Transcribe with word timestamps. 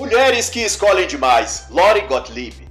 Mulheres 0.00 0.48
que 0.48 0.60
escolhem 0.60 1.06
demais. 1.06 1.66
Lori 1.68 2.00
Gottlieb. 2.00 2.66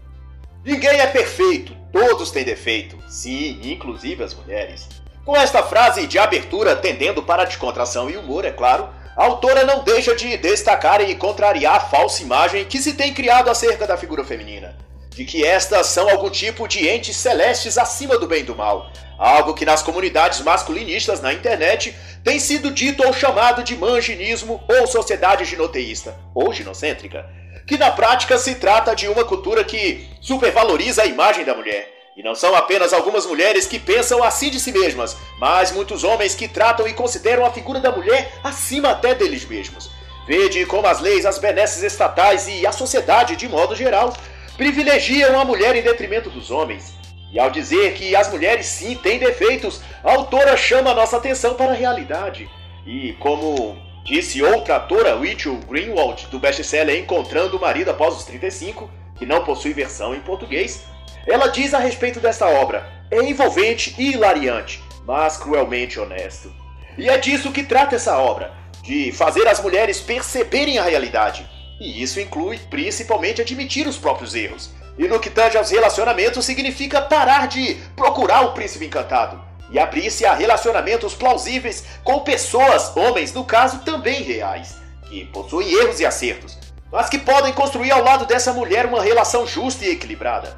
Ninguém 0.66 1.00
é 1.00 1.06
perfeito, 1.06 1.78
todos 1.94 2.32
têm 2.32 2.44
defeito. 2.44 2.98
Sim, 3.08 3.60
inclusive 3.64 4.24
as 4.24 4.34
mulheres. 4.34 4.90
Com 5.24 5.38
esta 5.38 5.62
frase 5.62 6.08
de 6.08 6.18
abertura 6.18 6.76
tendendo 6.76 7.22
para 7.22 7.44
a 7.44 7.46
descontração 7.46 8.10
e 8.10 8.18
humor, 8.18 8.46
é 8.46 8.52
claro, 8.52 8.90
a 9.16 9.26
autora 9.26 9.64
não 9.64 9.84
deixa 9.84 10.16
de 10.16 10.38
destacar 10.38 11.08
e 11.08 11.14
contrariar 11.14 11.76
a 11.76 11.80
falsa 11.80 12.24
imagem 12.24 12.66
que 12.66 12.82
se 12.82 12.94
tem 12.94 13.14
criado 13.14 13.52
acerca 13.52 13.86
da 13.86 13.96
figura 13.96 14.24
feminina, 14.24 14.76
de 15.10 15.26
que 15.26 15.46
estas 15.46 15.88
são 15.88 16.10
algum 16.10 16.30
tipo 16.30 16.68
de 16.68 16.88
entes 16.88 17.18
celestes 17.18 17.78
acima 17.78 18.18
do 18.18 18.28
bem 18.28 18.42
e 18.42 18.44
do 18.44 18.56
mal, 18.56 18.92
algo 19.18 19.54
que 19.54 19.66
nas 19.66 19.82
comunidades 19.82 20.42
masculinistas 20.42 21.22
na 21.22 21.34
internet 21.34 21.96
tem 22.24 22.40
sido 22.40 22.72
dito 22.72 23.06
ou 23.06 23.14
chamado 23.14 23.64
de 23.64 23.76
manginismo 23.76 24.64
ou 24.68 24.88
sociedade 24.88 25.46
ginoteísta, 25.46 26.16
ou 26.34 26.54
ginocêntrica, 26.54 27.30
que 27.68 27.78
na 27.78 27.92
prática 27.92 28.38
se 28.38 28.56
trata 28.56 28.96
de 28.96 29.08
uma 29.08 29.26
cultura 29.26 29.64
que 29.64 30.08
supervaloriza 30.22 31.04
a 31.04 31.06
imagem 31.06 31.44
da 31.44 31.54
mulher. 31.54 32.00
E 32.16 32.24
não 32.24 32.36
são 32.36 32.54
apenas 32.54 32.92
algumas 32.92 33.26
mulheres 33.26 33.66
que 33.66 33.80
pensam 33.80 34.22
assim 34.22 34.50
de 34.50 34.60
si 34.60 34.72
mesmas, 34.74 35.16
mas 35.40 35.72
muitos 35.72 36.04
homens 36.04 36.36
que 36.36 36.50
tratam 36.50 36.86
e 36.88 36.94
consideram 36.94 37.46
a 37.46 37.52
figura 37.52 37.80
da 37.80 37.92
mulher 37.92 38.34
acima 38.44 38.90
até 38.90 39.16
deles 39.16 39.46
mesmos. 39.46 39.90
Vede 40.28 40.66
como 40.66 40.86
as 40.86 41.00
leis, 41.00 41.26
as 41.26 41.40
benesses 41.40 41.82
estatais 41.82 42.48
e 42.48 42.68
a 42.68 42.72
sociedade, 42.72 43.36
de 43.36 43.48
modo 43.48 43.76
geral, 43.76 44.14
privilegiam 44.60 45.40
a 45.40 45.46
mulher 45.46 45.74
em 45.78 45.82
detrimento 45.82 46.30
dos 46.30 46.52
homens. 46.52 46.94
E 47.32 47.40
ao 47.40 47.50
dizer 47.50 47.94
que 47.94 48.14
as 48.14 48.30
mulheres 48.30 48.66
sim 48.66 48.94
têm 48.94 49.18
defeitos, 49.18 49.80
a 50.04 50.12
autora 50.12 50.58
chama 50.58 50.94
nossa 50.94 51.16
atenção 51.16 51.54
para 51.54 51.72
a 51.72 51.76
realidade. 51.76 52.50
E 52.86 53.14
como 53.14 53.78
disse 54.04 54.44
outra 54.44 54.76
autora, 54.76 55.16
Rachel 55.18 55.56
Greenwald, 55.66 56.28
do 56.28 56.40
best-seller 56.40 57.00
Encontrando 57.00 57.56
o 57.56 57.62
Marido 57.62 57.92
Após 57.92 58.18
os 58.18 58.26
35, 58.26 58.92
que 59.18 59.26
não 59.26 59.46
possui 59.46 59.72
versão 59.72 60.14
em 60.14 60.20
português, 60.20 60.84
ela 61.26 61.48
diz 61.48 61.74
a 61.74 61.80
respeito 61.80 62.20
desta 62.20 62.46
obra: 62.50 62.86
é 63.10 63.24
envolvente 63.24 63.96
e 63.98 64.12
hilariante, 64.12 64.84
mas 65.06 65.38
cruelmente 65.38 65.98
honesto. 65.98 66.52
E 66.98 67.08
é 67.08 67.18
disso 67.18 67.54
que 67.54 67.64
trata 67.64 67.96
essa 67.96 68.18
obra, 68.18 68.52
de 68.84 69.14
fazer 69.14 69.48
as 69.48 69.62
mulheres 69.62 70.02
perceberem 70.02 70.78
a 70.78 70.84
realidade. 70.84 71.59
E 71.80 72.02
isso 72.02 72.20
inclui 72.20 72.58
principalmente 72.70 73.42
admitir 73.42 73.88
os 73.88 73.98
próprios 73.98 74.36
erros 74.36 74.70
e 75.00 75.08
no 75.08 75.18
que 75.18 75.30
tange 75.30 75.58
aos 75.58 75.72
relacionamentos, 75.72 76.44
significa 76.44 77.02
parar 77.02 77.48
de 77.48 77.76
procurar 77.96 78.42
o 78.42 78.52
príncipe 78.52 78.86
encantado 78.86 79.42
e 79.72 79.80
abrir-se 79.80 80.26
a 80.26 80.34
relacionamentos 80.34 81.14
plausíveis 81.14 81.86
com 82.04 82.20
pessoas, 82.20 82.96
homens 82.98 83.32
no 83.32 83.46
caso, 83.46 83.80
também 83.80 84.22
reais, 84.22 84.76
que 85.08 85.24
possuem 85.28 85.72
erros 85.72 86.02
e 86.02 86.06
acertos, 86.06 86.58
mas 86.92 87.08
que 87.08 87.18
podem 87.18 87.54
construir 87.54 87.92
ao 87.92 88.04
lado 88.04 88.26
dessa 88.26 88.52
mulher 88.52 88.86
uma 88.86 89.02
relação 89.02 89.48
justa 89.48 89.86
e 89.86 89.92
equilibrada. 89.92 90.58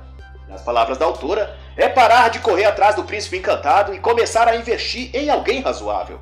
Nas 0.49 0.63
palavras 0.63 0.97
da 0.97 1.05
autora, 1.05 1.55
é 1.77 1.87
parar 1.87 2.29
de 2.29 2.39
correr 2.39 2.65
atrás 2.65 2.95
do 2.95 3.03
príncipe 3.03 3.37
encantado 3.37 3.93
e 3.93 3.99
começar 3.99 4.47
a 4.47 4.55
investir 4.55 5.11
em 5.13 5.29
alguém 5.29 5.61
razoável. 5.61 6.19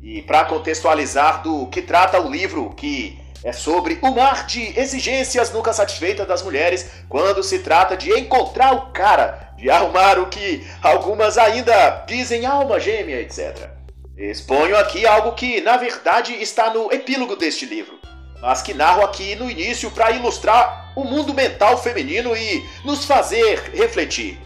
E 0.00 0.22
para 0.22 0.46
contextualizar 0.46 1.42
do 1.42 1.66
que 1.66 1.82
trata 1.82 2.18
o 2.18 2.30
livro 2.30 2.70
que 2.70 3.17
é 3.44 3.52
sobre 3.52 3.98
o 4.02 4.10
mar 4.10 4.46
de 4.46 4.78
exigências 4.78 5.52
nunca 5.52 5.72
satisfeitas 5.72 6.26
das 6.26 6.42
mulheres 6.42 6.90
quando 7.08 7.42
se 7.42 7.60
trata 7.60 7.96
de 7.96 8.10
encontrar 8.12 8.72
o 8.74 8.92
cara, 8.92 9.52
de 9.56 9.70
arrumar 9.70 10.18
o 10.18 10.26
que 10.26 10.66
algumas 10.82 11.38
ainda 11.38 12.04
dizem 12.06 12.46
alma 12.46 12.80
gêmea, 12.80 13.20
etc. 13.20 13.70
Exponho 14.16 14.76
aqui 14.76 15.06
algo 15.06 15.32
que, 15.32 15.60
na 15.60 15.76
verdade, 15.76 16.34
está 16.34 16.72
no 16.74 16.92
epílogo 16.92 17.36
deste 17.36 17.64
livro, 17.64 17.98
mas 18.42 18.60
que 18.60 18.74
narro 18.74 19.04
aqui 19.04 19.36
no 19.36 19.48
início 19.48 19.90
para 19.92 20.10
ilustrar 20.10 20.92
o 20.96 21.04
mundo 21.04 21.32
mental 21.32 21.80
feminino 21.80 22.36
e 22.36 22.68
nos 22.84 23.04
fazer 23.04 23.70
refletir. 23.72 24.40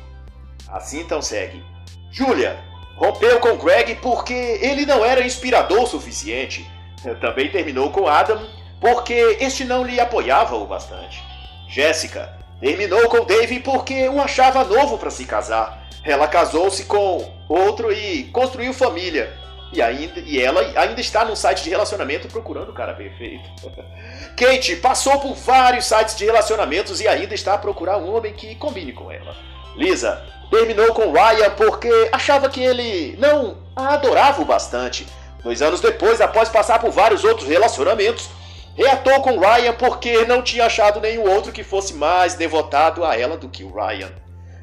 Assim 0.68 1.00
então 1.00 1.22
segue. 1.22 1.62
Julia 2.10 2.58
rompeu 2.96 3.40
com 3.40 3.56
Greg 3.56 3.94
porque 3.96 4.34
ele 4.34 4.84
não 4.84 5.02
era 5.02 5.24
inspirador 5.24 5.84
o 5.84 5.86
suficiente. 5.86 6.70
Também 7.20 7.50
terminou 7.50 7.90
com 7.90 8.06
Adam 8.06 8.46
porque 8.82 9.38
este 9.38 9.64
não 9.64 9.84
lhe 9.84 10.00
apoiava 10.00 10.56
o 10.56 10.66
bastante. 10.66 11.22
Jéssica 11.68 12.36
terminou 12.60 13.08
com 13.08 13.24
Dave 13.24 13.60
porque 13.60 14.08
o 14.08 14.20
achava 14.20 14.64
novo 14.64 14.98
para 14.98 15.08
se 15.08 15.24
casar. 15.24 15.86
Ela 16.04 16.26
casou-se 16.26 16.84
com 16.84 17.32
outro 17.48 17.92
e 17.92 18.24
construiu 18.24 18.74
família. 18.74 19.32
E, 19.72 19.80
ainda, 19.80 20.18
e 20.20 20.38
ela 20.38 20.60
ainda 20.76 21.00
está 21.00 21.24
num 21.24 21.36
site 21.36 21.62
de 21.62 21.70
relacionamento 21.70 22.26
procurando 22.26 22.70
o 22.70 22.74
cara 22.74 22.92
perfeito. 22.92 23.48
Kate 24.36 24.76
passou 24.76 25.20
por 25.20 25.34
vários 25.34 25.86
sites 25.86 26.16
de 26.16 26.24
relacionamentos 26.24 27.00
e 27.00 27.06
ainda 27.06 27.34
está 27.34 27.54
a 27.54 27.58
procurar 27.58 27.98
um 27.98 28.12
homem 28.12 28.34
que 28.34 28.56
combine 28.56 28.92
com 28.92 29.12
ela. 29.12 29.34
Lisa 29.76 30.20
terminou 30.50 30.92
com 30.92 31.12
Ryan 31.12 31.50
porque 31.56 32.08
achava 32.10 32.50
que 32.50 32.60
ele 32.60 33.16
não 33.16 33.58
a 33.76 33.94
adorava 33.94 34.42
o 34.42 34.44
bastante. 34.44 35.06
Dois 35.42 35.62
anos 35.62 35.80
depois, 35.80 36.20
após 36.20 36.48
passar 36.48 36.80
por 36.80 36.90
vários 36.90 37.24
outros 37.24 37.48
relacionamentos, 37.48 38.28
Reatou 38.74 39.20
com 39.20 39.38
Ryan 39.38 39.74
porque 39.74 40.24
não 40.24 40.42
tinha 40.42 40.64
achado 40.64 41.00
nenhum 41.00 41.30
outro 41.30 41.52
que 41.52 41.62
fosse 41.62 41.92
mais 41.92 42.34
devotado 42.34 43.04
a 43.04 43.18
ela 43.18 43.36
do 43.36 43.48
que 43.48 43.64
o 43.64 43.72
Ryan. 43.72 44.10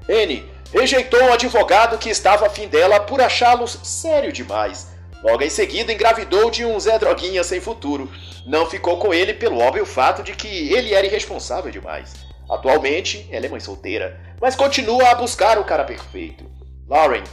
Anne 0.10 0.50
rejeitou 0.74 1.24
o 1.26 1.34
advogado 1.34 1.98
que 1.98 2.10
estava 2.10 2.48
afim 2.48 2.68
dela 2.68 3.00
por 3.00 3.22
achá-lo 3.22 3.68
sério 3.68 4.32
demais. 4.32 4.88
Logo 5.24 5.44
em 5.44 5.50
seguida 5.50 5.94
engravidou 5.94 6.50
de 6.50 6.66
um 6.66 6.80
Zé 6.80 6.98
Droguinha 6.98 7.44
sem 7.44 7.62
futuro. 7.62 8.10
Não 8.48 8.66
ficou 8.66 8.98
com 8.98 9.14
ele 9.14 9.34
pelo 9.34 9.60
óbvio 9.60 9.86
fato 9.86 10.24
de 10.24 10.32
que 10.34 10.74
ele 10.74 10.94
era 10.94 11.06
irresponsável 11.06 11.72
demais. 11.72 12.14
Atualmente, 12.50 13.28
ela 13.32 13.46
é 13.46 13.50
mãe 13.50 13.60
solteira, 13.60 14.20
mas 14.42 14.56
continua 14.56 15.10
a 15.10 15.16
buscar 15.16 15.60
o 15.60 15.66
cara 15.66 15.84
perfeito. 15.84 16.50
Lauren 16.88 17.24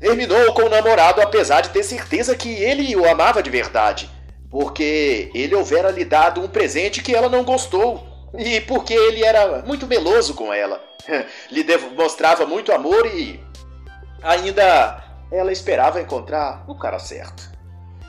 terminou 0.00 0.52
com 0.52 0.62
o 0.62 0.68
namorado 0.68 1.20
apesar 1.20 1.60
de 1.60 1.68
ter 1.68 1.84
certeza 1.84 2.34
que 2.34 2.52
ele 2.52 2.96
o 2.96 3.08
amava 3.08 3.40
de 3.40 3.50
verdade 3.50 4.10
porque 4.54 5.32
ele 5.34 5.52
houvera 5.52 5.90
lhe 5.90 6.04
dado 6.04 6.40
um 6.40 6.46
presente 6.46 7.02
que 7.02 7.12
ela 7.12 7.28
não 7.28 7.42
gostou 7.42 8.06
e 8.38 8.60
porque 8.60 8.94
ele 8.94 9.24
era 9.24 9.62
muito 9.62 9.84
meloso 9.84 10.32
com 10.32 10.54
ela. 10.54 10.80
lhe 11.50 11.64
demonstrava 11.64 12.46
muito 12.46 12.70
amor 12.70 13.04
e 13.04 13.42
ainda 14.22 15.02
ela 15.32 15.50
esperava 15.50 16.00
encontrar 16.00 16.62
o 16.68 16.76
cara 16.76 17.00
certo. 17.00 17.50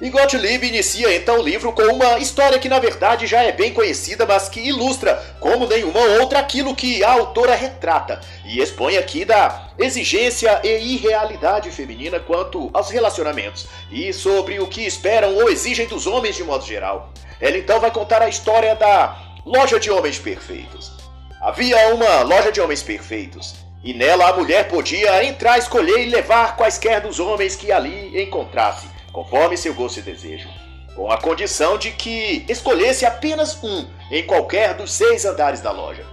E 0.02 0.10
Gottlieb 0.10 0.68
inicia 0.68 1.16
então 1.16 1.40
o 1.40 1.42
livro 1.42 1.72
com 1.72 1.84
uma 1.84 2.20
história 2.20 2.60
que 2.60 2.68
na 2.68 2.80
verdade 2.80 3.26
já 3.26 3.44
é 3.44 3.54
bem 3.54 3.74
conhecida, 3.74 4.26
mas 4.26 4.50
que 4.50 4.60
ilustra 4.60 5.16
como 5.40 5.66
nenhuma 5.66 6.02
outra 6.20 6.40
aquilo 6.40 6.76
que 6.76 7.02
a 7.02 7.14
autora 7.14 7.56
retrata 7.56 8.20
e 8.44 8.60
expõe 8.60 8.98
aqui 8.98 9.24
da 9.24 9.70
exigência 9.80 10.60
e 10.66 10.96
irrealidade 10.96 11.72
feminina 11.72 12.20
quanto 12.20 12.70
aos 12.74 12.90
relacionamentos 12.90 13.68
e 13.90 14.12
sobre 14.12 14.60
o 14.60 14.68
que 14.68 14.86
esperam 14.86 15.34
ou 15.34 15.50
exigem 15.50 15.88
dos 15.88 16.06
homens 16.06 16.36
de 16.36 16.44
modo 16.44 16.66
geral. 16.66 17.14
Ela 17.40 17.58
então 17.58 17.80
vai 17.80 17.90
contar 17.90 18.22
a 18.22 18.28
história 18.28 18.76
da 18.76 19.18
loja 19.46 19.80
de 19.80 19.90
homens 19.90 20.20
perfeitos. 20.20 20.92
Havia 21.40 21.94
uma 21.94 22.22
loja 22.22 22.52
de 22.52 22.60
homens 22.60 22.84
perfeitos 22.84 23.56
e 23.82 23.94
nela 23.94 24.28
a 24.28 24.36
mulher 24.36 24.68
podia 24.68 25.24
entrar, 25.24 25.58
escolher 25.58 26.06
e 26.06 26.10
levar 26.10 26.58
quaisquer 26.58 27.00
dos 27.00 27.18
homens 27.18 27.56
que 27.56 27.72
ali 27.72 28.22
encontrasse 28.22 28.95
conforme 29.16 29.56
seu 29.56 29.74
gosto 29.74 30.00
e 30.00 30.02
desejo, 30.02 30.50
com 30.94 31.10
a 31.10 31.18
condição 31.18 31.78
de 31.78 31.90
que 31.92 32.46
escolhesse 32.50 33.06
apenas 33.06 33.64
um 33.64 33.88
em 34.12 34.28
qualquer 34.28 34.74
dos 34.74 34.92
seis 34.92 35.24
andares 35.24 35.62
da 35.62 35.72
loja. 35.72 36.06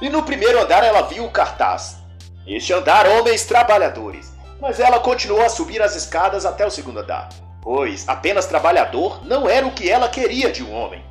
E 0.00 0.08
no 0.08 0.22
primeiro 0.22 0.58
andar 0.58 0.82
ela 0.82 1.02
viu 1.02 1.26
o 1.26 1.30
cartaz. 1.30 1.98
Este 2.46 2.72
andar, 2.72 3.06
homens 3.06 3.44
trabalhadores. 3.44 4.32
Mas 4.58 4.80
ela 4.80 4.98
continuou 4.98 5.42
a 5.42 5.50
subir 5.50 5.82
as 5.82 5.94
escadas 5.94 6.46
até 6.46 6.66
o 6.66 6.70
segundo 6.70 7.00
andar, 7.00 7.28
pois 7.60 8.08
apenas 8.08 8.46
trabalhador 8.46 9.22
não 9.26 9.46
era 9.46 9.66
o 9.66 9.72
que 9.72 9.90
ela 9.90 10.08
queria 10.08 10.50
de 10.50 10.64
um 10.64 10.72
homem. 10.72 11.04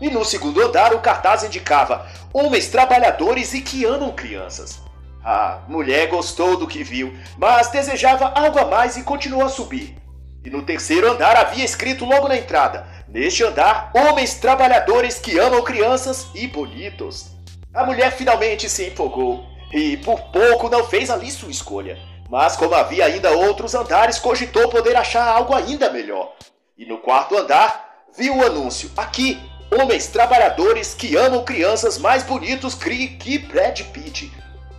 E 0.00 0.08
no 0.08 0.24
segundo 0.24 0.62
andar 0.62 0.94
o 0.94 1.00
cartaz 1.00 1.42
indicava 1.42 2.06
homens 2.32 2.68
trabalhadores 2.68 3.52
e 3.52 3.62
que 3.62 3.84
amam 3.84 4.12
crianças. 4.12 4.80
A 5.24 5.58
mulher 5.66 6.06
gostou 6.06 6.56
do 6.56 6.68
que 6.68 6.84
viu, 6.84 7.18
mas 7.36 7.66
desejava 7.68 8.32
algo 8.32 8.60
a 8.60 8.66
mais 8.66 8.96
e 8.96 9.02
continuou 9.02 9.44
a 9.44 9.48
subir. 9.48 10.03
E 10.44 10.50
no 10.50 10.62
terceiro 10.62 11.10
andar 11.10 11.36
havia 11.36 11.64
escrito 11.64 12.04
logo 12.04 12.28
na 12.28 12.36
entrada: 12.36 12.86
Neste 13.08 13.42
andar, 13.42 13.90
homens 13.94 14.34
trabalhadores 14.34 15.18
que 15.18 15.38
amam 15.38 15.62
crianças 15.62 16.28
e 16.34 16.46
bonitos. 16.46 17.30
A 17.72 17.84
mulher 17.84 18.12
finalmente 18.12 18.68
se 18.68 18.86
empolgou 18.88 19.46
e 19.72 19.96
por 19.96 20.20
pouco 20.30 20.68
não 20.68 20.84
fez 20.84 21.10
ali 21.10 21.30
sua 21.30 21.50
escolha. 21.50 21.98
Mas 22.28 22.56
como 22.56 22.74
havia 22.74 23.06
ainda 23.06 23.30
outros 23.30 23.74
andares, 23.74 24.18
cogitou 24.18 24.68
poder 24.68 24.96
achar 24.96 25.26
algo 25.26 25.54
ainda 25.54 25.90
melhor. 25.90 26.34
E 26.76 26.84
no 26.84 26.98
quarto 26.98 27.36
andar, 27.38 28.04
viu 28.14 28.36
o 28.36 28.44
anúncio: 28.44 28.90
Aqui, 28.98 29.40
homens 29.72 30.08
trabalhadores 30.08 30.92
que 30.92 31.16
amam 31.16 31.42
crianças 31.42 31.96
mais 31.96 32.22
bonitos 32.22 32.74
que 32.74 33.38
Brad 33.38 33.80
Pitt 33.80 34.30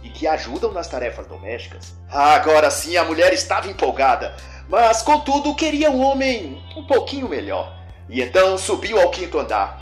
e 0.04 0.10
que 0.12 0.28
ajudam 0.28 0.72
nas 0.72 0.88
tarefas 0.88 1.26
domésticas. 1.26 1.96
Agora 2.12 2.70
sim 2.70 2.96
a 2.98 3.04
mulher 3.04 3.34
estava 3.34 3.68
empolgada 3.68 4.36
mas 4.68 5.02
contudo 5.02 5.56
queria 5.56 5.92
um 5.92 6.02
homem 6.04 6.62
um 6.76 6.84
pouquinho 6.84 7.30
melhor. 7.30 7.74
E 8.10 8.22
então 8.22 8.58
subiu 8.58 9.00
ao 9.00 9.10
quinto 9.10 9.40
andar. 9.40 9.80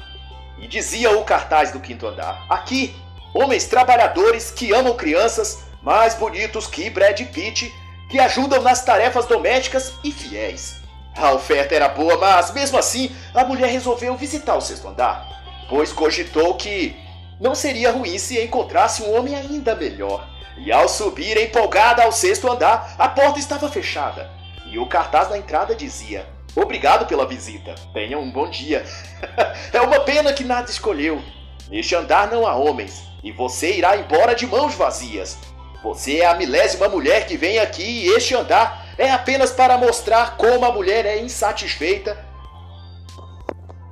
E 0.59 0.67
dizia 0.67 1.11
o 1.17 1.23
cartaz 1.23 1.71
do 1.71 1.79
quinto 1.79 2.07
andar: 2.07 2.45
Aqui, 2.49 2.95
homens 3.33 3.65
trabalhadores 3.65 4.51
que 4.51 4.73
amam 4.73 4.95
crianças, 4.95 5.63
mais 5.81 6.13
bonitos 6.13 6.67
que 6.67 6.89
Brad 6.89 7.19
Pitt, 7.19 7.73
que 8.09 8.19
ajudam 8.19 8.61
nas 8.61 8.83
tarefas 8.83 9.25
domésticas 9.25 9.93
e 10.03 10.11
fiéis. 10.11 10.81
A 11.15 11.31
oferta 11.31 11.75
era 11.75 11.89
boa, 11.89 12.17
mas 12.17 12.51
mesmo 12.51 12.77
assim 12.77 13.13
a 13.33 13.43
mulher 13.43 13.69
resolveu 13.69 14.15
visitar 14.15 14.55
o 14.55 14.61
sexto 14.61 14.87
andar, 14.87 15.27
pois 15.69 15.91
cogitou 15.91 16.55
que 16.55 16.95
não 17.39 17.53
seria 17.53 17.91
ruim 17.91 18.17
se 18.17 18.41
encontrasse 18.41 19.03
um 19.03 19.15
homem 19.15 19.35
ainda 19.35 19.75
melhor. 19.75 20.27
E 20.57 20.71
ao 20.71 20.87
subir 20.87 21.37
empolgada 21.37 22.03
ao 22.03 22.11
sexto 22.11 22.49
andar, 22.49 22.95
a 22.97 23.07
porta 23.09 23.39
estava 23.39 23.69
fechada 23.69 24.42
e 24.73 24.79
o 24.79 24.87
cartaz 24.87 25.29
na 25.29 25.37
entrada 25.37 25.75
dizia: 25.75 26.25
Obrigado 26.55 27.05
pela 27.05 27.27
visita, 27.27 27.75
tenha 27.93 28.17
um 28.17 28.31
bom 28.31 28.49
dia. 28.49 28.83
é 29.71 29.79
uma 29.79 29.99
pena 29.99 30.33
que 30.33 30.43
nada 30.43 30.69
escolheu. 30.69 31.21
Neste 31.69 31.95
andar 31.95 32.29
não 32.31 32.47
há 32.47 32.55
homens 32.55 33.03
e 33.23 33.31
você 33.31 33.73
irá 33.75 33.95
embora 33.95 34.33
de 34.33 34.47
mãos 34.47 34.73
vazias. 34.73 35.37
Você 35.83 36.21
é 36.21 36.25
a 36.25 36.33
milésima 36.33 36.89
mulher 36.89 37.27
que 37.27 37.37
vem 37.37 37.59
aqui 37.59 37.83
e 37.83 38.07
este 38.15 38.33
andar 38.33 38.87
é 38.97 39.11
apenas 39.11 39.51
para 39.51 39.77
mostrar 39.77 40.37
como 40.37 40.65
a 40.65 40.71
mulher 40.71 41.05
é 41.05 41.19
insatisfeita 41.19 42.17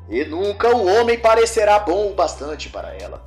e 0.10 0.26
nunca 0.26 0.76
o 0.76 0.86
homem 0.86 1.18
parecerá 1.18 1.78
bom 1.78 2.08
o 2.08 2.14
bastante 2.16 2.70
para 2.70 2.96
ela. 2.96 3.24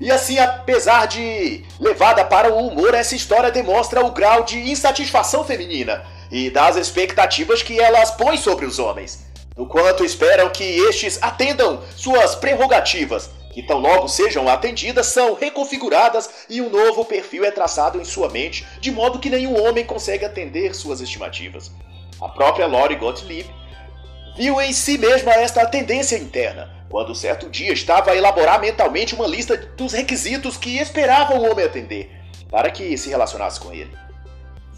E 0.00 0.10
assim, 0.10 0.38
apesar 0.38 1.06
de 1.06 1.64
levada 1.78 2.24
para 2.24 2.52
o 2.52 2.66
humor, 2.66 2.94
essa 2.94 3.14
história 3.14 3.50
demonstra 3.50 4.04
o 4.04 4.12
grau 4.12 4.44
de 4.44 4.58
insatisfação 4.70 5.44
feminina 5.44 6.15
e 6.30 6.50
das 6.50 6.76
expectativas 6.76 7.62
que 7.62 7.78
elas 7.80 8.10
põem 8.10 8.36
sobre 8.36 8.66
os 8.66 8.78
homens, 8.78 9.26
do 9.54 9.66
quanto 9.66 10.04
esperam 10.04 10.50
que 10.50 10.64
estes 10.64 11.18
atendam 11.22 11.82
suas 11.96 12.34
prerrogativas, 12.34 13.30
que 13.52 13.62
tão 13.62 13.78
logo 13.78 14.06
sejam 14.06 14.46
atendidas, 14.48 15.06
são 15.06 15.34
reconfiguradas 15.34 16.28
e 16.50 16.60
um 16.60 16.68
novo 16.68 17.06
perfil 17.06 17.42
é 17.42 17.50
traçado 17.50 17.98
em 17.98 18.04
sua 18.04 18.28
mente, 18.28 18.66
de 18.80 18.90
modo 18.90 19.18
que 19.18 19.30
nenhum 19.30 19.66
homem 19.66 19.82
consegue 19.82 20.26
atender 20.26 20.74
suas 20.74 21.00
estimativas. 21.00 21.72
A 22.20 22.28
própria 22.28 22.66
Lori 22.66 22.96
Gottlieb 22.96 23.48
viu 24.36 24.60
em 24.60 24.74
si 24.74 24.98
mesma 24.98 25.32
esta 25.32 25.64
tendência 25.64 26.16
interna, 26.16 26.70
quando 26.90 27.14
certo 27.14 27.48
dia 27.48 27.72
estava 27.72 28.10
a 28.10 28.16
elaborar 28.16 28.60
mentalmente 28.60 29.14
uma 29.14 29.26
lista 29.26 29.56
dos 29.56 29.94
requisitos 29.94 30.58
que 30.58 30.76
esperava 30.76 31.34
o 31.34 31.50
homem 31.50 31.64
atender 31.64 32.10
para 32.50 32.70
que 32.70 32.96
se 32.98 33.08
relacionasse 33.08 33.58
com 33.58 33.72
ele. 33.72 33.90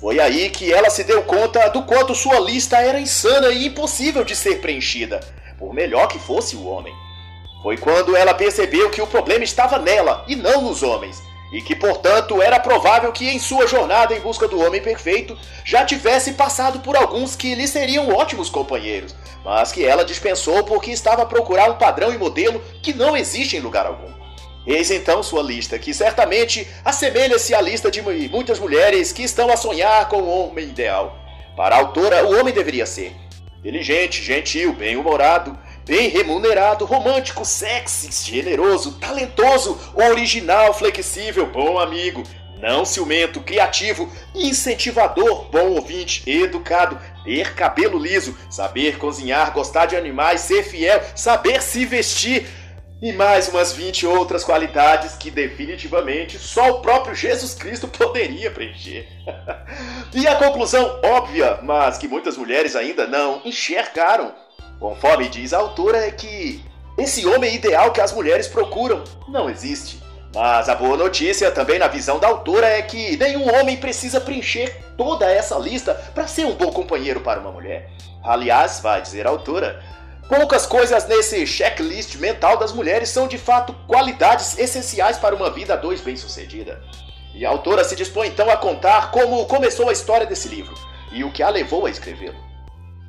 Foi 0.01 0.21
aí 0.21 0.49
que 0.49 0.73
ela 0.73 0.91
se 0.91 1.03
deu 1.03 1.25
conta 1.25 1.69
do 1.71 1.83
quanto 1.83 2.15
sua 2.15 2.39
lista 2.39 2.77
era 2.77 3.01
insana 3.01 3.49
e 3.49 3.67
impossível 3.67 4.23
de 4.23 4.37
ser 4.37 4.61
preenchida, 4.61 5.19
por 5.59 5.75
melhor 5.75 6.07
que 6.07 6.21
fosse 6.21 6.55
o 6.55 6.67
homem. 6.67 6.95
Foi 7.65 7.77
quando 7.77 8.15
ela 8.15 8.33
percebeu 8.33 8.91
que 8.91 9.03
o 9.03 9.07
problema 9.09 9.43
estava 9.43 9.77
nela 9.77 10.25
e 10.29 10.37
não 10.37 10.63
nos 10.63 10.85
homens, 10.85 11.21
e 11.53 11.61
que, 11.61 11.75
portanto, 11.75 12.41
era 12.41 12.61
provável 12.61 13.11
que 13.11 13.29
em 13.29 13.41
sua 13.41 13.67
jornada 13.67 14.15
em 14.15 14.21
busca 14.21 14.47
do 14.47 14.61
homem 14.65 14.81
perfeito 14.81 15.37
já 15.65 15.85
tivesse 15.85 16.35
passado 16.35 16.79
por 16.79 16.97
alguns 16.97 17.35
que 17.35 17.57
lhe 17.57 17.67
seriam 17.67 18.09
ótimos 18.15 18.49
companheiros, 18.49 19.17
mas 19.45 19.73
que 19.73 19.85
ela 19.85 20.05
dispensou 20.05 20.63
porque 20.63 20.93
estava 20.93 21.23
a 21.23 21.27
procurar 21.27 21.71
um 21.71 21.77
padrão 21.77 22.15
e 22.15 22.19
modelo 22.19 22.63
que 22.83 22.95
não 22.95 23.17
existe 23.17 23.57
em 23.57 23.61
lugar 23.61 23.87
algum. 23.87 24.18
Eis 24.69 24.91
então 24.91 25.23
sua 25.23 25.43
lista, 25.43 25.79
que 25.79 25.95
certamente 25.95 26.69
assemelha-se 26.85 27.55
à 27.55 27.61
lista 27.61 27.91
de 27.91 28.03
muitas 28.03 28.59
mulheres 28.59 29.13
que 29.13 29.23
estão 29.23 29.51
a 29.51 29.57
sonhar 29.57 30.07
com 30.11 30.19
o 30.19 30.29
homem 30.29 30.67
ideal. 30.67 31.17
Para 31.57 31.75
a 31.75 31.79
autora, 31.79 32.27
o 32.27 32.39
homem 32.39 32.53
deveria 32.53 32.85
ser 32.85 33.17
inteligente, 33.59 34.23
gentil, 34.23 34.75
bem-humorado, 34.75 35.59
bem 35.87 36.11
remunerado, 36.11 36.85
romântico, 36.85 37.47
sexy, 37.47 38.13
generoso, 38.13 38.99
talentoso, 38.99 39.81
original, 39.95 40.75
flexível, 40.75 41.47
bom 41.47 41.79
amigo, 41.79 42.23
não 42.61 42.85
ciumento, 42.85 43.41
criativo, 43.41 44.13
incentivador, 44.35 45.47
bom 45.51 45.71
ouvinte, 45.71 46.23
educado, 46.29 46.99
ter 47.25 47.55
cabelo 47.55 47.99
liso, 47.99 48.37
saber 48.51 48.99
cozinhar, 48.99 49.51
gostar 49.55 49.87
de 49.87 49.97
animais, 49.97 50.43
ser 50.43 50.63
fiel, 50.63 51.03
saber 51.17 51.63
se 51.63 51.87
vestir, 51.87 52.47
e 53.01 53.13
mais 53.13 53.49
umas 53.49 53.73
20 53.73 54.07
outras 54.07 54.43
qualidades 54.43 55.15
que 55.15 55.31
definitivamente 55.31 56.39
só 56.39 56.71
o 56.71 56.81
próprio 56.81 57.15
Jesus 57.15 57.55
Cristo 57.55 57.87
poderia 57.87 58.51
preencher. 58.51 59.09
e 60.13 60.27
a 60.27 60.37
conclusão 60.37 61.01
óbvia, 61.05 61.61
mas 61.63 61.97
que 61.97 62.09
muitas 62.09 62.37
mulheres 62.37 62.75
ainda 62.75 63.07
não 63.07 63.41
enxergaram, 63.45 64.35
conforme 64.81 65.29
diz 65.29 65.53
a 65.53 65.59
autora, 65.59 65.99
é 65.99 66.11
que 66.11 66.65
esse 66.97 67.25
homem 67.25 67.55
ideal 67.55 67.93
que 67.93 68.01
as 68.01 68.13
mulheres 68.13 68.49
procuram 68.49 69.05
não 69.29 69.49
existe. 69.49 70.03
Mas 70.35 70.69
a 70.69 70.75
boa 70.75 70.97
notícia, 70.97 71.51
também 71.51 71.79
na 71.79 71.89
visão 71.89 72.19
da 72.19 72.27
autora, 72.27 72.67
é 72.67 72.83
que 72.83 73.17
nenhum 73.17 73.49
homem 73.55 73.77
precisa 73.77 74.21
preencher 74.21 74.77
toda 74.97 75.31
essa 75.31 75.57
lista 75.57 75.95
para 76.15 76.27
ser 76.27 76.45
um 76.45 76.55
bom 76.55 76.71
companheiro 76.71 77.21
para 77.21 77.41
uma 77.41 77.53
mulher. 77.53 77.91
Aliás, 78.23 78.81
vai 78.81 79.01
dizer 79.01 79.27
a 79.27 79.31
autora, 79.31 79.83
Poucas 80.29 80.67
coisas 80.67 81.09
nesse 81.09 81.47
checklist 81.47 82.17
mental 82.17 82.59
das 82.59 82.71
mulheres 82.71 83.09
são 83.09 83.27
de 83.27 83.39
fato 83.39 83.75
qualidades 83.87 84.59
essenciais 84.59 85.17
para 85.17 85.35
uma 85.35 85.49
vida 85.49 85.73
a 85.73 85.77
dois 85.77 86.03
bem-sucedida. 86.03 86.83
E 87.35 87.47
a 87.47 87.49
autora 87.49 87.83
se 87.83 87.97
dispõe 87.97 88.29
então 88.29 88.51
a 88.51 88.57
contar 88.59 89.11
como 89.11 89.47
começou 89.47 89.89
a 89.89 89.93
história 89.93 90.27
desse 90.27 90.47
livro 90.47 90.75
e 91.13 91.25
o 91.25 91.33
que 91.33 91.43
a 91.43 91.49
levou 91.49 91.87
a 91.87 91.91
escrevê-lo. 91.91 92.37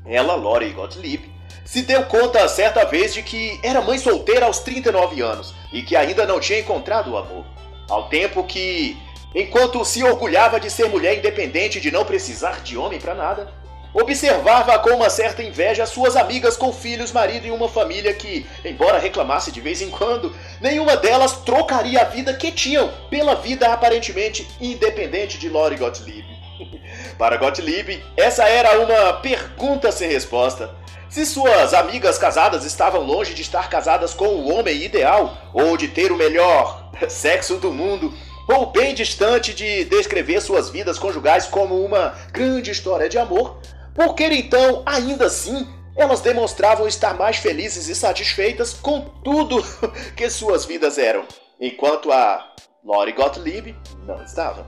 Ela, 0.06 0.34
Lori 0.36 0.70
Gottlieb, 0.70 1.30
se 1.66 1.82
deu 1.82 2.06
conta 2.06 2.48
certa 2.48 2.86
vez 2.86 3.14
de 3.14 3.22
que 3.22 3.60
era 3.62 3.82
mãe 3.82 3.98
solteira 3.98 4.46
aos 4.46 4.60
39 4.60 5.22
anos 5.22 5.54
e 5.74 5.82
que 5.82 5.98
ainda 5.98 6.26
não 6.26 6.40
tinha 6.40 6.60
encontrado 6.60 7.12
o 7.12 7.18
amor. 7.18 7.44
Ao 7.90 8.08
tempo 8.08 8.46
que, 8.46 8.98
enquanto 9.36 9.84
se 9.84 10.02
orgulhava 10.06 10.58
de 10.58 10.72
ser 10.72 10.88
mulher 10.88 11.18
independente 11.18 11.80
e 11.80 11.82
de 11.82 11.92
não 11.92 12.06
precisar 12.06 12.62
de 12.62 12.78
homem 12.78 12.98
para 12.98 13.14
nada, 13.14 13.54
Observava 13.94 14.78
com 14.80 14.92
uma 14.92 15.10
certa 15.10 15.42
inveja 15.42 15.86
suas 15.86 16.16
amigas 16.16 16.56
com 16.56 16.72
filhos, 16.72 17.12
marido 17.12 17.48
e 17.48 17.52
uma 17.52 17.68
família 17.68 18.14
que, 18.14 18.46
embora 18.64 19.00
reclamasse 19.00 19.52
de 19.52 19.60
vez 19.60 19.82
em 19.82 19.90
quando, 19.90 20.36
nenhuma 20.62 20.96
delas 20.96 21.34
trocaria 21.42 22.02
a 22.02 22.06
vida 22.06 22.34
que 22.36 22.52
tinham 22.52 22.92
pela 23.10 23.36
vida 23.36 23.74
aparentemente 23.74 24.48
independente 24.62 25.40
de 25.40 25.50
Lori 25.50 25.76
Gottlieb. 25.76 26.26
Para 27.18 27.38
Gottlieb, 27.38 28.04
essa 28.16 28.48
era 28.48 28.80
uma 28.80 29.14
pergunta 29.14 29.92
sem 29.92 30.08
resposta. 30.10 30.76
Se 31.10 31.26
suas 31.26 31.74
amigas 31.74 32.20
casadas 32.20 32.66
estavam 32.66 33.02
longe 33.02 33.34
de 33.34 33.42
estar 33.42 33.70
casadas 33.70 34.14
com 34.14 34.28
o 34.28 34.54
homem 34.54 34.84
ideal, 34.84 35.36
ou 35.52 35.76
de 35.76 35.88
ter 35.88 36.12
o 36.12 36.16
melhor 36.16 36.92
sexo 37.10 37.58
do 37.58 37.72
mundo, 37.72 38.14
ou 38.48 38.68
bem 38.68 38.94
distante 38.94 39.52
de 39.52 39.86
descrever 39.86 40.42
suas 40.42 40.70
vidas 40.70 41.00
conjugais 41.00 41.48
como 41.48 41.84
uma 41.84 42.16
grande 42.32 42.70
história 42.70 43.10
de 43.10 43.18
amor, 43.18 43.60
por 44.00 44.16
que 44.16 44.24
então, 44.28 44.82
ainda 44.86 45.26
assim, 45.26 45.68
elas 45.94 46.22
demonstravam 46.22 46.88
estar 46.88 47.16
mais 47.16 47.36
felizes 47.36 47.90
e 47.90 47.94
satisfeitas 47.94 48.74
com 48.74 49.02
tudo 49.02 49.62
que 50.16 50.30
suas 50.30 50.64
vidas 50.64 50.98
eram, 50.98 51.26
enquanto 51.60 52.10
a 52.10 52.50
Lori 52.82 53.12
Gottlieb 53.12 53.76
não 54.08 54.24
estava. 54.24 54.66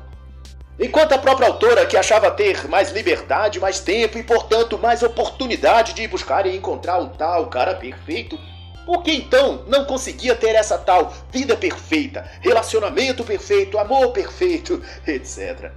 Enquanto 0.77 1.13
a 1.13 1.17
própria 1.17 1.47
autora, 1.47 1.85
que 1.85 1.95
achava 1.95 2.29
ter 2.29 2.67
mais 2.67 2.91
liberdade, 2.91 3.57
mais 3.57 3.79
tempo 3.79 4.17
e, 4.17 4.23
portanto, 4.23 4.77
mais 4.77 5.01
oportunidade 5.01 5.93
de 5.93 6.05
buscar 6.09 6.45
e 6.45 6.53
encontrar 6.53 6.99
o 6.99 7.07
tal 7.11 7.47
cara 7.47 7.75
perfeito, 7.75 8.37
por 8.85 9.01
que 9.01 9.13
então 9.13 9.63
não 9.65 9.85
conseguia 9.85 10.35
ter 10.35 10.55
essa 10.55 10.77
tal 10.77 11.13
vida 11.31 11.55
perfeita, 11.55 12.29
relacionamento 12.41 13.23
perfeito, 13.23 13.79
amor 13.79 14.11
perfeito, 14.11 14.83
etc? 15.07 15.71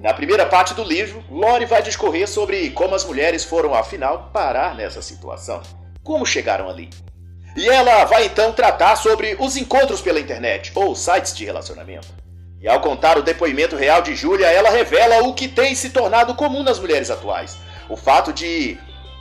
E 0.00 0.02
na 0.02 0.14
primeira 0.14 0.46
parte 0.46 0.72
do 0.72 0.82
livro, 0.82 1.22
Lori 1.30 1.66
vai 1.66 1.82
discorrer 1.82 2.26
sobre 2.26 2.70
como 2.70 2.94
as 2.94 3.04
mulheres 3.04 3.44
foram, 3.44 3.74
afinal, 3.74 4.30
parar 4.32 4.74
nessa 4.74 5.02
situação. 5.02 5.60
Como 6.02 6.24
chegaram 6.24 6.70
ali. 6.70 6.88
E 7.54 7.68
ela 7.68 8.06
vai 8.06 8.24
então 8.24 8.50
tratar 8.50 8.96
sobre 8.96 9.36
os 9.38 9.58
encontros 9.58 10.00
pela 10.00 10.18
internet, 10.18 10.72
ou 10.74 10.96
sites 10.96 11.36
de 11.36 11.44
relacionamento. 11.44 12.08
E 12.62 12.66
ao 12.66 12.80
contar 12.80 13.18
o 13.18 13.22
depoimento 13.22 13.76
real 13.76 14.00
de 14.00 14.14
Julia, 14.14 14.46
ela 14.46 14.70
revela 14.70 15.22
o 15.24 15.34
que 15.34 15.46
tem 15.46 15.74
se 15.74 15.90
tornado 15.90 16.34
comum 16.34 16.62
nas 16.62 16.78
mulheres 16.78 17.10
atuais: 17.10 17.58
o 17.86 17.96
fato 17.96 18.32
de 18.32 18.78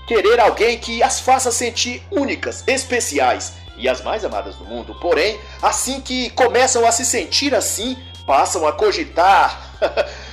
querer 0.08 0.40
alguém 0.40 0.78
que 0.78 1.04
as 1.04 1.20
faça 1.20 1.52
sentir 1.52 2.02
únicas, 2.10 2.64
especiais 2.68 3.54
e 3.78 3.90
as 3.90 4.02
mais 4.02 4.24
amadas 4.24 4.56
do 4.56 4.64
mundo. 4.64 4.96
Porém, 5.02 5.40
assim 5.62 6.00
que 6.00 6.30
começam 6.30 6.86
a 6.86 6.92
se 6.92 7.06
sentir 7.06 7.54
assim, 7.54 7.98
passam 8.26 8.66
a 8.66 8.72
cogitar 8.72 9.76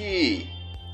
que, 0.00 0.48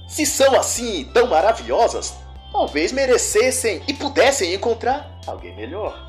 se 0.09 0.27
são 0.27 0.57
assim 0.57 1.05
tão 1.15 1.29
maravilhosas, 1.29 2.17
talvez 2.51 2.91
merecessem 2.91 3.81
e 3.87 3.95
pudessem 3.95 4.53
encontrar 4.53 5.21
alguém 5.25 5.55
melhor. 5.55 6.05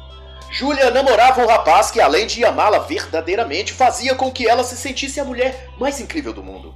Julia 0.49 0.89
namorava 0.89 1.43
um 1.43 1.47
rapaz 1.47 1.91
que, 1.91 2.01
além 2.01 2.25
de 2.25 2.43
amá-la 2.43 2.79
verdadeiramente, 2.79 3.71
fazia 3.71 4.15
com 4.15 4.31
que 4.31 4.47
ela 4.47 4.63
se 4.63 4.75
sentisse 4.75 5.19
a 5.19 5.25
mulher 5.25 5.69
mais 5.77 5.99
incrível 5.99 6.33
do 6.33 6.41
mundo. 6.41 6.73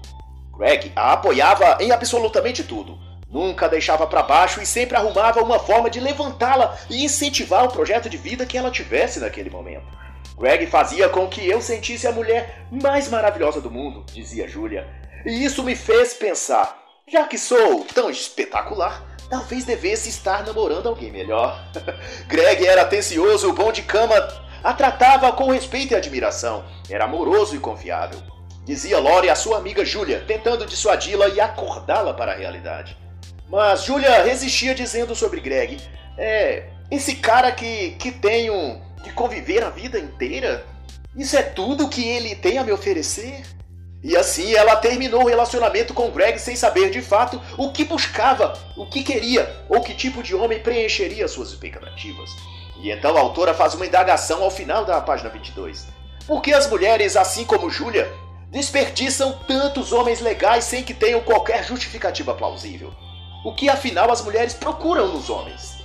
Greg 0.56 0.92
a 0.96 1.14
apoiava 1.14 1.78
em 1.80 1.92
absolutamente 1.92 2.64
tudo, 2.64 3.00
Nunca 3.28 3.70
deixava 3.70 4.06
para 4.06 4.22
baixo 4.22 4.62
e 4.62 4.66
sempre 4.66 4.98
arrumava 4.98 5.42
uma 5.42 5.58
forma 5.58 5.90
de 5.90 6.02
levantá-la 6.02 6.78
e 6.90 7.06
incentivar 7.06 7.64
o 7.64 7.72
projeto 7.72 8.10
de 8.10 8.18
vida 8.18 8.46
que 8.46 8.58
ela 8.58 8.70
tivesse 8.70 9.22
naquele 9.22 9.50
momento. 9.50 9.88
Greg 10.38 10.68
fazia 10.68 11.08
com 11.08 11.30
que 11.30 11.48
eu 11.48 11.62
sentisse 11.62 12.06
a 12.06 12.12
mulher 12.12 12.66
mais 12.70 13.08
maravilhosa 13.08 13.62
do 13.62 13.72
mundo, 13.72 14.04
dizia 14.12 14.50
Julia. 14.50 14.86
E 15.26 15.44
isso 15.44 15.64
me 15.64 15.76
fez 15.76 16.14
pensar: 16.14 16.78
já 17.08 17.28
que 17.28 17.38
sou 17.38 17.86
tão 17.86 18.10
espetacular, 18.10 19.04
talvez 19.30 19.66
devesse 19.66 20.10
estar 20.10 20.46
namorando 20.46 20.88
alguém 20.88 21.12
melhor. 21.12 21.64
Greg 22.28 22.66
era 22.66 22.82
atencioso, 22.82 23.54
bom 23.54 23.72
de 23.72 23.82
cama, 23.82 24.16
a 24.64 24.74
tratava 24.74 25.32
com 25.32 25.52
respeito 25.52 25.94
e 25.94 25.96
admiração, 25.96 26.64
era 26.90 27.06
amoroso 27.06 27.56
e 27.56 27.60
confiável. 27.60 28.22
Dizia 28.64 29.00
Lori 29.00 29.30
à 29.30 29.36
sua 29.36 29.58
amiga 29.58 29.84
Julia, 29.84 30.24
tentando 30.28 30.66
dissuadi-la 30.66 31.30
e 31.30 31.40
acordá-la 31.40 32.14
para 32.14 32.32
a 32.32 32.36
realidade. 32.36 32.96
Mas 33.50 33.84
Julia 33.84 34.22
resistia 34.24 34.76
dizendo 34.76 35.16
sobre 35.16 35.42
Greg: 35.42 35.78
É, 36.18 36.70
esse 36.90 37.16
cara 37.16 37.52
que, 37.52 37.92
que 37.92 38.12
tenho 38.12 38.82
que 39.04 39.12
conviver 39.12 39.64
a 39.64 39.70
vida 39.70 40.00
inteira? 40.00 40.66
Isso 41.16 41.36
é 41.36 41.42
tudo 41.42 41.90
que 41.90 42.08
ele 42.08 42.36
tem 42.36 42.58
a 42.58 42.64
me 42.64 42.72
oferecer? 42.72 43.44
E 44.04 44.18
assim 44.18 44.54
ela 44.56 44.76
terminou 44.76 45.24
o 45.24 45.28
relacionamento 45.28 45.94
com 45.94 46.10
Greg 46.10 46.40
sem 46.40 46.56
saber 46.56 46.90
de 46.90 47.02
fato 47.02 47.40
o 47.58 47.72
que 47.72 47.86
buscava, 47.86 48.54
o 48.76 48.86
que 48.86 49.04
queria 49.04 49.64
ou 49.70 49.82
que 49.82 49.94
tipo 49.94 50.24
de 50.24 50.34
homem 50.34 50.60
preencheria 50.60 51.28
suas 51.28 51.50
expectativas. 51.50 52.30
E 52.82 52.90
então 52.90 53.16
a 53.16 53.20
autora 53.20 53.54
faz 53.54 53.76
uma 53.76 53.86
indagação 53.86 54.42
ao 54.42 54.50
final 54.50 54.84
da 54.86 55.00
página 55.00 55.30
22. 55.30 55.86
Por 56.26 56.42
que 56.42 56.52
as 56.52 56.68
mulheres, 56.68 57.16
assim 57.16 57.46
como 57.46 57.70
Julia, 57.70 58.12
desperdiçam 58.50 59.34
tantos 59.48 59.92
homens 59.92 60.20
legais 60.20 60.64
sem 60.64 60.84
que 60.84 60.94
tenham 60.94 61.22
qualquer 61.22 61.64
justificativa 61.64 62.34
plausível? 62.34 62.92
O 63.46 63.54
que 63.54 63.70
afinal 63.70 64.12
as 64.12 64.24
mulheres 64.24 64.54
procuram 64.54 65.08
nos 65.08 65.30
homens? 65.30 65.82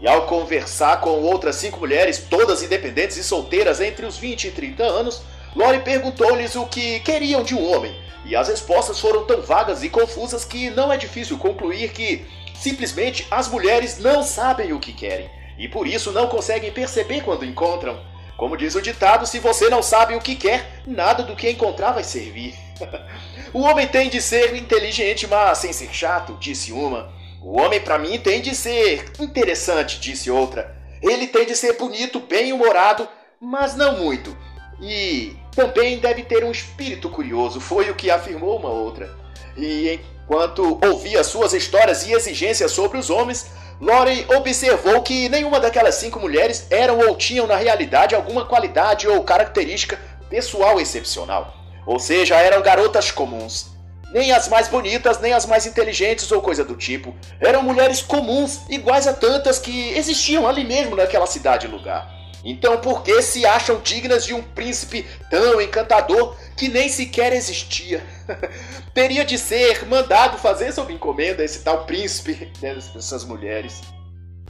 E 0.00 0.06
ao 0.06 0.26
conversar 0.26 1.00
com 1.00 1.22
outras 1.22 1.56
cinco 1.56 1.80
mulheres, 1.80 2.18
todas 2.18 2.62
independentes 2.62 3.16
e 3.16 3.24
solteiras 3.24 3.80
entre 3.80 4.04
os 4.04 4.18
20 4.18 4.48
e 4.48 4.50
30 4.50 4.82
anos, 4.84 5.22
Lori 5.56 5.80
perguntou-lhes 5.80 6.54
o 6.54 6.66
que 6.66 7.00
queriam 7.00 7.42
de 7.42 7.54
um 7.54 7.72
homem, 7.72 7.98
e 8.26 8.36
as 8.36 8.48
respostas 8.48 9.00
foram 9.00 9.24
tão 9.24 9.40
vagas 9.40 9.82
e 9.82 9.88
confusas 9.88 10.44
que 10.44 10.68
não 10.68 10.92
é 10.92 10.98
difícil 10.98 11.38
concluir 11.38 11.92
que 11.92 12.26
simplesmente 12.54 13.26
as 13.30 13.48
mulheres 13.48 13.98
não 13.98 14.22
sabem 14.22 14.74
o 14.74 14.78
que 14.78 14.92
querem 14.92 15.30
e 15.58 15.66
por 15.66 15.86
isso 15.86 16.12
não 16.12 16.26
conseguem 16.26 16.70
perceber 16.70 17.22
quando 17.22 17.46
encontram. 17.46 17.98
Como 18.36 18.54
diz 18.54 18.74
o 18.74 18.82
ditado, 18.82 19.26
se 19.26 19.38
você 19.38 19.70
não 19.70 19.82
sabe 19.82 20.14
o 20.14 20.20
que 20.20 20.36
quer, 20.36 20.82
nada 20.86 21.22
do 21.22 21.34
que 21.34 21.48
encontrar 21.48 21.92
vai 21.92 22.04
servir. 22.04 22.54
o 23.54 23.60
homem 23.60 23.86
tem 23.86 24.10
de 24.10 24.20
ser 24.20 24.54
inteligente, 24.54 25.26
mas 25.26 25.56
sem 25.56 25.72
ser 25.72 25.88
chato, 25.90 26.36
disse 26.38 26.70
uma. 26.70 27.10
O 27.40 27.58
homem 27.58 27.80
para 27.80 27.98
mim 27.98 28.18
tem 28.18 28.42
de 28.42 28.54
ser 28.54 29.10
interessante, 29.18 29.98
disse 29.98 30.30
outra. 30.30 30.76
Ele 31.00 31.26
tem 31.26 31.46
de 31.46 31.56
ser 31.56 31.78
bonito, 31.78 32.20
bem-humorado, 32.20 33.08
mas 33.40 33.74
não 33.74 33.96
muito. 33.96 34.36
E 34.82 35.34
também 35.56 35.98
deve 35.98 36.22
ter 36.22 36.44
um 36.44 36.52
espírito 36.52 37.08
curioso, 37.08 37.58
foi 37.58 37.90
o 37.90 37.94
que 37.94 38.10
afirmou 38.10 38.58
uma 38.58 38.68
outra. 38.68 39.10
E 39.56 39.98
enquanto 40.22 40.78
ouvia 40.84 41.24
suas 41.24 41.54
histórias 41.54 42.06
e 42.06 42.12
exigências 42.12 42.70
sobre 42.72 42.98
os 42.98 43.08
homens, 43.08 43.46
Lori 43.80 44.26
observou 44.36 45.02
que 45.02 45.30
nenhuma 45.30 45.58
daquelas 45.58 45.94
cinco 45.94 46.20
mulheres 46.20 46.66
eram 46.70 46.98
ou 46.98 47.16
tinham 47.16 47.46
na 47.46 47.56
realidade 47.56 48.14
alguma 48.14 48.44
qualidade 48.44 49.08
ou 49.08 49.24
característica 49.24 49.98
pessoal 50.28 50.78
excepcional. 50.78 51.54
Ou 51.86 51.98
seja, 51.98 52.36
eram 52.36 52.60
garotas 52.62 53.10
comuns. 53.10 53.74
Nem 54.12 54.32
as 54.32 54.48
mais 54.48 54.68
bonitas, 54.68 55.20
nem 55.20 55.32
as 55.32 55.46
mais 55.46 55.66
inteligentes 55.66 56.30
ou 56.30 56.40
coisa 56.42 56.64
do 56.64 56.76
tipo. 56.76 57.14
Eram 57.40 57.62
mulheres 57.62 58.02
comuns, 58.02 58.60
iguais 58.68 59.06
a 59.06 59.12
tantas 59.12 59.58
que 59.58 59.90
existiam 59.96 60.46
ali 60.46 60.64
mesmo 60.64 60.96
naquela 60.96 61.26
cidade 61.26 61.66
e 61.66 61.70
lugar. 61.70 62.15
Então 62.48 62.78
por 62.78 63.02
que 63.02 63.20
se 63.22 63.44
acham 63.44 63.80
dignas 63.80 64.24
de 64.24 64.32
um 64.32 64.40
príncipe 64.40 65.04
tão 65.28 65.60
encantador 65.60 66.36
que 66.56 66.68
nem 66.68 66.88
sequer 66.88 67.32
existia? 67.32 68.06
Teria 68.94 69.24
de 69.24 69.36
ser 69.36 69.84
mandado 69.86 70.38
fazer 70.38 70.70
sob 70.72 70.92
encomenda 70.92 71.42
esse 71.42 71.64
tal 71.64 71.84
príncipe 71.86 72.52
dessas 72.62 73.24
mulheres. 73.24 73.80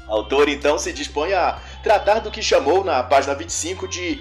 O 0.07 0.13
autor 0.13 0.47
então 0.47 0.79
se 0.79 0.93
dispõe 0.93 1.33
a 1.33 1.59
tratar 1.83 2.19
do 2.19 2.31
que 2.31 2.43
chamou 2.43 2.85
na 2.85 3.03
página 3.03 3.35
25 3.35 3.89
de 3.89 4.21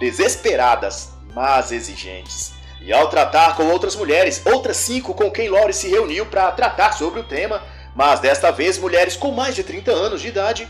desesperadas, 0.00 1.10
mas 1.32 1.70
exigentes. 1.70 2.52
E 2.80 2.92
ao 2.92 3.08
tratar 3.08 3.54
com 3.54 3.68
outras 3.68 3.94
mulheres, 3.94 4.42
outras 4.44 4.78
cinco 4.78 5.14
com 5.14 5.30
quem 5.30 5.48
Lore 5.48 5.72
se 5.72 5.88
reuniu 5.88 6.26
para 6.26 6.50
tratar 6.50 6.90
sobre 6.94 7.20
o 7.20 7.24
tema, 7.24 7.62
mas 7.94 8.18
desta 8.18 8.50
vez 8.50 8.78
mulheres 8.78 9.16
com 9.16 9.30
mais 9.30 9.54
de 9.54 9.62
30 9.62 9.92
anos 9.92 10.20
de 10.20 10.26
idade, 10.26 10.68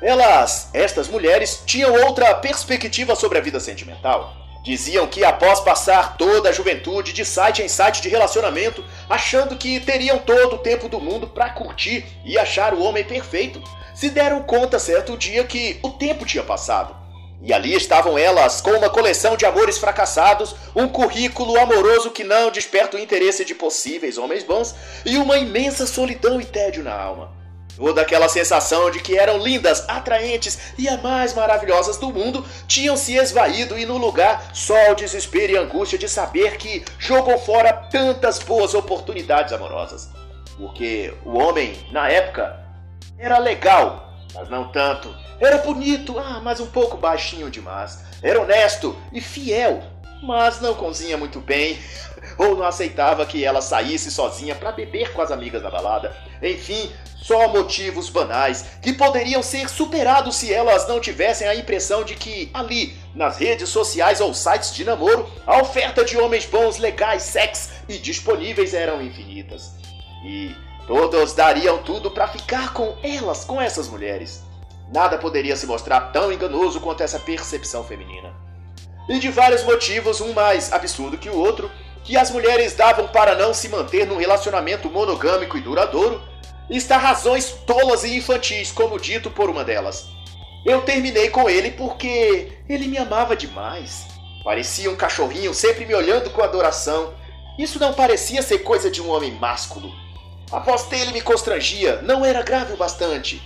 elas, 0.00 0.70
estas 0.72 1.08
mulheres, 1.08 1.62
tinham 1.64 1.92
outra 2.04 2.34
perspectiva 2.34 3.14
sobre 3.14 3.38
a 3.38 3.40
vida 3.40 3.60
sentimental. 3.60 4.34
Diziam 4.64 5.06
que 5.06 5.22
após 5.22 5.60
passar 5.60 6.16
toda 6.16 6.48
a 6.48 6.52
juventude 6.52 7.12
de 7.12 7.24
site 7.24 7.62
em 7.62 7.68
site 7.68 8.00
de 8.00 8.08
relacionamento, 8.08 8.82
achando 9.10 9.56
que 9.56 9.78
teriam 9.78 10.18
todo 10.18 10.54
o 10.54 10.58
tempo 10.58 10.88
do 10.88 10.98
mundo 10.98 11.26
para 11.26 11.50
curtir 11.50 12.06
e 12.24 12.38
achar 12.38 12.72
o 12.72 12.82
homem 12.82 13.04
perfeito, 13.04 13.62
se 13.94 14.08
deram 14.08 14.42
conta 14.42 14.78
certo 14.78 15.18
dia 15.18 15.44
que 15.44 15.78
o 15.82 15.90
tempo 15.90 16.24
tinha 16.24 16.42
passado. 16.42 16.96
E 17.42 17.52
ali 17.52 17.74
estavam 17.74 18.16
elas, 18.16 18.62
com 18.62 18.70
uma 18.70 18.88
coleção 18.88 19.36
de 19.36 19.44
amores 19.44 19.76
fracassados, 19.76 20.56
um 20.74 20.88
currículo 20.88 21.60
amoroso 21.60 22.10
que 22.10 22.24
não 22.24 22.50
desperta 22.50 22.96
o 22.96 23.00
interesse 23.00 23.44
de 23.44 23.54
possíveis 23.54 24.16
homens 24.16 24.42
bons 24.42 24.74
e 25.04 25.18
uma 25.18 25.36
imensa 25.36 25.86
solidão 25.86 26.40
e 26.40 26.44
tédio 26.46 26.82
na 26.82 26.94
alma. 26.94 27.43
Toda 27.76 28.02
aquela 28.02 28.28
sensação 28.28 28.90
de 28.90 29.00
que 29.00 29.18
eram 29.18 29.38
lindas, 29.38 29.84
atraentes 29.88 30.74
e 30.78 30.88
as 30.88 31.00
mais 31.02 31.34
maravilhosas 31.34 31.96
do 31.96 32.12
mundo 32.12 32.44
tinham 32.68 32.96
se 32.96 33.14
esvaído 33.16 33.78
e 33.78 33.84
no 33.84 33.96
lugar 33.96 34.50
só 34.54 34.92
o 34.92 34.94
desespero 34.94 35.52
e 35.52 35.56
angústia 35.56 35.98
de 35.98 36.08
saber 36.08 36.56
que 36.56 36.84
jogou 36.98 37.38
fora 37.38 37.72
tantas 37.72 38.38
boas 38.38 38.74
oportunidades 38.74 39.52
amorosas. 39.52 40.08
Porque 40.56 41.12
o 41.24 41.36
homem, 41.36 41.76
na 41.90 42.08
época, 42.08 42.60
era 43.18 43.38
legal, 43.38 44.14
mas 44.34 44.48
não 44.48 44.68
tanto. 44.68 45.14
Era 45.40 45.58
bonito, 45.58 46.18
ah, 46.18 46.40
mas 46.42 46.60
um 46.60 46.66
pouco 46.66 46.96
baixinho 46.96 47.50
demais. 47.50 48.04
Era 48.22 48.40
honesto 48.40 48.96
e 49.12 49.20
fiel, 49.20 49.82
mas 50.22 50.60
não 50.60 50.74
cozinha 50.74 51.16
muito 51.16 51.40
bem. 51.40 51.78
Ou 52.38 52.56
não 52.56 52.64
aceitava 52.64 53.26
que 53.26 53.44
ela 53.44 53.60
saísse 53.60 54.10
sozinha 54.10 54.54
para 54.54 54.72
beber 54.72 55.12
com 55.12 55.20
as 55.20 55.30
amigas 55.30 55.62
na 55.62 55.70
balada. 55.70 56.16
Enfim, 56.42 56.90
só 57.24 57.48
motivos 57.48 58.10
banais 58.10 58.66
que 58.82 58.92
poderiam 58.92 59.42
ser 59.42 59.70
superados 59.70 60.36
se 60.36 60.52
elas 60.52 60.86
não 60.86 61.00
tivessem 61.00 61.48
a 61.48 61.54
impressão 61.54 62.04
de 62.04 62.14
que 62.14 62.50
ali, 62.52 62.94
nas 63.14 63.38
redes 63.38 63.70
sociais 63.70 64.20
ou 64.20 64.34
sites 64.34 64.74
de 64.74 64.84
namoro, 64.84 65.26
a 65.46 65.58
oferta 65.58 66.04
de 66.04 66.18
homens 66.18 66.44
bons, 66.44 66.76
legais, 66.76 67.22
sex 67.22 67.70
e 67.88 67.96
disponíveis 67.96 68.74
eram 68.74 69.00
infinitas. 69.00 69.72
E 70.22 70.54
todos 70.86 71.32
dariam 71.32 71.78
tudo 71.78 72.10
para 72.10 72.28
ficar 72.28 72.74
com 72.74 72.94
elas, 73.02 73.42
com 73.42 73.58
essas 73.58 73.88
mulheres. 73.88 74.42
Nada 74.92 75.16
poderia 75.16 75.56
se 75.56 75.66
mostrar 75.66 76.12
tão 76.12 76.30
enganoso 76.30 76.78
quanto 76.78 77.02
essa 77.02 77.18
percepção 77.18 77.82
feminina. 77.84 78.34
E 79.08 79.18
de 79.18 79.30
vários 79.30 79.64
motivos, 79.64 80.20
um 80.20 80.34
mais 80.34 80.70
absurdo 80.74 81.16
que 81.16 81.30
o 81.30 81.38
outro, 81.38 81.70
que 82.04 82.18
as 82.18 82.30
mulheres 82.30 82.74
davam 82.74 83.08
para 83.08 83.34
não 83.34 83.54
se 83.54 83.70
manter 83.70 84.06
num 84.06 84.18
relacionamento 84.18 84.90
monogâmico 84.90 85.56
e 85.56 85.62
duradouro, 85.62 86.33
está 86.68 86.96
razões 86.96 87.50
tolas 87.66 88.04
e 88.04 88.16
infantis, 88.16 88.70
como 88.70 88.98
dito 88.98 89.30
por 89.30 89.50
uma 89.50 89.64
delas. 89.64 90.06
Eu 90.64 90.82
terminei 90.82 91.28
com 91.28 91.48
ele 91.48 91.70
porque 91.72 92.52
ele 92.68 92.86
me 92.86 92.96
amava 92.96 93.36
demais. 93.36 94.06
Parecia 94.42 94.90
um 94.90 94.96
cachorrinho 94.96 95.52
sempre 95.52 95.84
me 95.84 95.94
olhando 95.94 96.30
com 96.30 96.42
adoração. 96.42 97.14
Isso 97.58 97.78
não 97.78 97.92
parecia 97.92 98.42
ser 98.42 98.58
coisa 98.58 98.90
de 98.90 99.02
um 99.02 99.10
homem 99.10 99.32
másculo. 99.32 99.92
Após 100.50 100.90
ele 100.92 101.12
me 101.12 101.20
constrangia, 101.20 102.00
não 102.02 102.24
era 102.24 102.42
grave 102.42 102.72
o 102.72 102.76
bastante. 102.76 103.42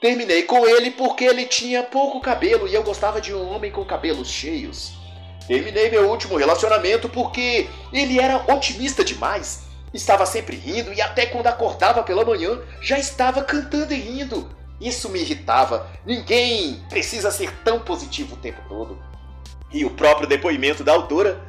Terminei 0.00 0.42
com 0.42 0.66
ele 0.66 0.90
porque 0.90 1.24
ele 1.24 1.46
tinha 1.46 1.82
pouco 1.82 2.20
cabelo 2.20 2.68
e 2.68 2.74
eu 2.74 2.82
gostava 2.82 3.20
de 3.20 3.34
um 3.34 3.54
homem 3.54 3.70
com 3.70 3.84
cabelos 3.84 4.28
cheios. 4.28 4.92
Terminei 5.46 5.90
meu 5.90 6.08
último 6.08 6.36
relacionamento 6.36 7.08
porque 7.08 7.68
ele 7.92 8.18
era 8.18 8.44
otimista 8.52 9.04
demais 9.04 9.63
Estava 9.94 10.26
sempre 10.26 10.56
rindo 10.56 10.92
e 10.92 11.00
até 11.00 11.24
quando 11.24 11.46
acordava 11.46 12.02
pela 12.02 12.24
manhã 12.24 12.60
já 12.80 12.98
estava 12.98 13.44
cantando 13.44 13.94
e 13.94 13.96
rindo. 13.96 14.50
Isso 14.80 15.08
me 15.08 15.20
irritava. 15.20 15.88
Ninguém 16.04 16.84
precisa 16.88 17.30
ser 17.30 17.52
tão 17.62 17.78
positivo 17.78 18.34
o 18.34 18.38
tempo 18.38 18.60
todo. 18.68 19.00
E 19.72 19.84
o 19.84 19.90
próprio 19.90 20.26
depoimento 20.26 20.82
da 20.82 20.92
autora 20.92 21.40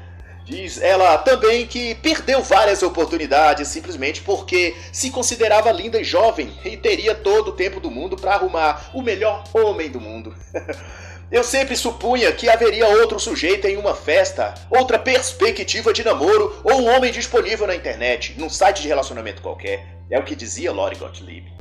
diz 0.46 0.80
ela 0.80 1.18
também 1.18 1.66
que 1.66 1.96
perdeu 1.96 2.44
várias 2.44 2.84
oportunidades 2.84 3.68
simplesmente 3.68 4.22
porque 4.22 4.76
se 4.92 5.10
considerava 5.10 5.72
linda 5.72 6.00
e 6.00 6.04
jovem 6.04 6.56
e 6.64 6.78
teria 6.78 7.16
todo 7.16 7.48
o 7.48 7.54
tempo 7.54 7.80
do 7.80 7.90
mundo 7.90 8.16
para 8.16 8.36
arrumar 8.36 8.92
o 8.94 9.02
melhor 9.02 9.44
homem 9.54 9.90
do 9.90 10.00
mundo. 10.00 10.36
eu 11.32 11.44
sempre 11.44 11.76
supunha 11.76 12.32
que 12.32 12.48
haveria 12.48 12.88
outro 12.88 13.20
sujeito 13.20 13.66
em 13.68 13.78
uma 13.78 13.96
festa, 13.96 14.54
outra 14.70 15.00
perspectiva 15.00 15.92
de 15.92 16.04
namoro 16.04 16.62
ou 16.64 16.82
um 16.82 16.96
homem 16.96 17.12
disponível 17.12 17.66
na 17.66 17.76
internet, 17.76 18.36
num 18.38 18.50
site 18.50 18.84
de 18.84 18.88
relacionamento 18.88 19.42
qualquer. 19.42 19.88
É 20.10 20.20
o 20.20 20.24
que 20.24 20.36
dizia 20.36 20.72
Lori 20.72 20.96
Gottlieb. 20.96 21.52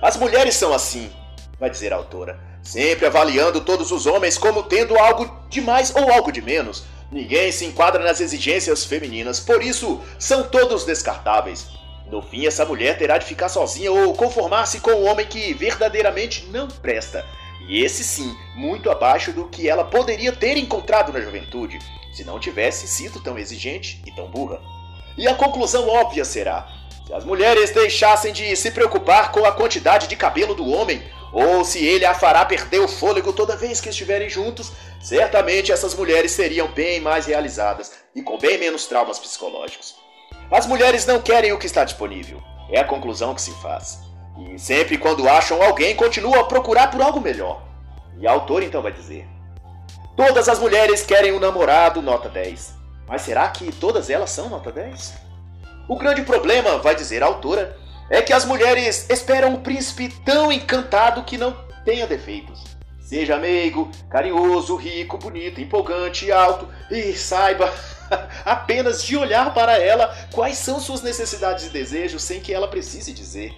As 0.00 0.16
mulheres 0.16 0.54
são 0.54 0.72
assim, 0.72 1.12
vai 1.60 1.68
dizer 1.68 1.92
a 1.92 1.96
autora, 1.96 2.40
sempre 2.62 3.04
avaliando 3.04 3.60
todos 3.60 3.92
os 3.92 4.06
homens 4.06 4.38
como 4.38 4.62
tendo 4.62 4.98
algo 4.98 5.30
de 5.50 5.60
mais 5.60 5.94
ou 5.94 6.10
algo 6.10 6.32
de 6.32 6.40
menos. 6.40 6.84
Ninguém 7.10 7.52
se 7.52 7.66
enquadra 7.66 8.02
nas 8.02 8.18
exigências 8.18 8.86
femininas, 8.86 9.38
por 9.38 9.62
isso 9.62 10.00
são 10.18 10.44
todos 10.44 10.86
descartáveis. 10.86 11.66
No 12.10 12.22
fim, 12.22 12.46
essa 12.46 12.64
mulher 12.64 12.96
terá 12.96 13.18
de 13.18 13.26
ficar 13.26 13.50
sozinha 13.50 13.92
ou 13.92 14.14
conformar-se 14.14 14.80
com 14.80 14.92
um 14.92 15.06
homem 15.06 15.26
que 15.26 15.52
verdadeiramente 15.52 16.46
não 16.50 16.66
presta 16.68 17.24
e 17.68 17.82
esse 17.82 18.04
sim, 18.04 18.36
muito 18.54 18.90
abaixo 18.90 19.32
do 19.32 19.48
que 19.48 19.68
ela 19.68 19.84
poderia 19.84 20.32
ter 20.32 20.56
encontrado 20.56 21.12
na 21.12 21.20
juventude, 21.20 21.78
se 22.12 22.24
não 22.24 22.38
tivesse 22.38 22.86
sido 22.86 23.20
tão 23.20 23.38
exigente 23.38 24.02
e 24.06 24.12
tão 24.12 24.28
burra. 24.28 24.60
E 25.16 25.26
a 25.26 25.34
conclusão 25.34 25.88
óbvia 25.88 26.24
será: 26.24 26.66
se 27.06 27.12
as 27.12 27.24
mulheres 27.24 27.70
deixassem 27.70 28.32
de 28.32 28.54
se 28.56 28.70
preocupar 28.70 29.32
com 29.32 29.44
a 29.44 29.52
quantidade 29.52 30.06
de 30.06 30.16
cabelo 30.16 30.54
do 30.54 30.68
homem, 30.68 31.02
ou 31.32 31.64
se 31.64 31.84
ele 31.84 32.04
a 32.04 32.14
fará 32.14 32.44
perder 32.44 32.80
o 32.80 32.88
fôlego 32.88 33.32
toda 33.32 33.56
vez 33.56 33.80
que 33.80 33.88
estiverem 33.88 34.28
juntos, 34.28 34.70
certamente 35.00 35.72
essas 35.72 35.94
mulheres 35.94 36.32
seriam 36.32 36.68
bem 36.68 37.00
mais 37.00 37.26
realizadas 37.26 37.92
e 38.14 38.22
com 38.22 38.38
bem 38.38 38.58
menos 38.58 38.86
traumas 38.86 39.18
psicológicos. 39.18 39.96
As 40.50 40.66
mulheres 40.66 41.06
não 41.06 41.20
querem 41.20 41.52
o 41.52 41.58
que 41.58 41.66
está 41.66 41.84
disponível, 41.84 42.42
é 42.70 42.80
a 42.80 42.84
conclusão 42.84 43.34
que 43.34 43.40
se 43.40 43.52
faz. 43.62 44.11
E 44.38 44.58
sempre 44.58 44.96
quando 44.96 45.28
acham 45.28 45.62
alguém, 45.62 45.94
continuam 45.94 46.40
a 46.40 46.44
procurar 46.44 46.90
por 46.90 47.02
algo 47.02 47.20
melhor. 47.20 47.62
E 48.18 48.26
a 48.26 48.32
autora 48.32 48.64
então 48.64 48.82
vai 48.82 48.92
dizer: 48.92 49.28
Todas 50.16 50.48
as 50.48 50.58
mulheres 50.58 51.02
querem 51.02 51.32
um 51.32 51.40
namorado 51.40 52.02
nota 52.02 52.28
10. 52.28 52.74
Mas 53.08 53.22
será 53.22 53.48
que 53.48 53.70
todas 53.72 54.08
elas 54.08 54.30
são 54.30 54.48
nota 54.48 54.70
10? 54.70 55.14
O 55.88 55.96
grande 55.96 56.22
problema, 56.22 56.78
vai 56.78 56.94
dizer 56.94 57.22
a 57.22 57.26
autora, 57.26 57.76
é 58.08 58.22
que 58.22 58.32
as 58.32 58.44
mulheres 58.44 59.08
esperam 59.10 59.54
um 59.54 59.62
príncipe 59.62 60.08
tão 60.24 60.52
encantado 60.52 61.24
que 61.24 61.36
não 61.36 61.56
tenha 61.84 62.06
defeitos. 62.06 62.62
Seja 63.00 63.36
meigo, 63.36 63.90
carinhoso, 64.08 64.76
rico, 64.76 65.18
bonito, 65.18 65.60
empolgante, 65.60 66.30
alto 66.30 66.68
e 66.90 67.12
saiba 67.12 67.72
apenas 68.44 69.02
de 69.02 69.16
olhar 69.16 69.52
para 69.52 69.78
ela 69.78 70.14
quais 70.32 70.56
são 70.58 70.80
suas 70.80 71.02
necessidades 71.02 71.66
e 71.66 71.70
desejos 71.70 72.22
sem 72.22 72.40
que 72.40 72.54
ela 72.54 72.68
precise 72.68 73.12
dizer. 73.12 73.54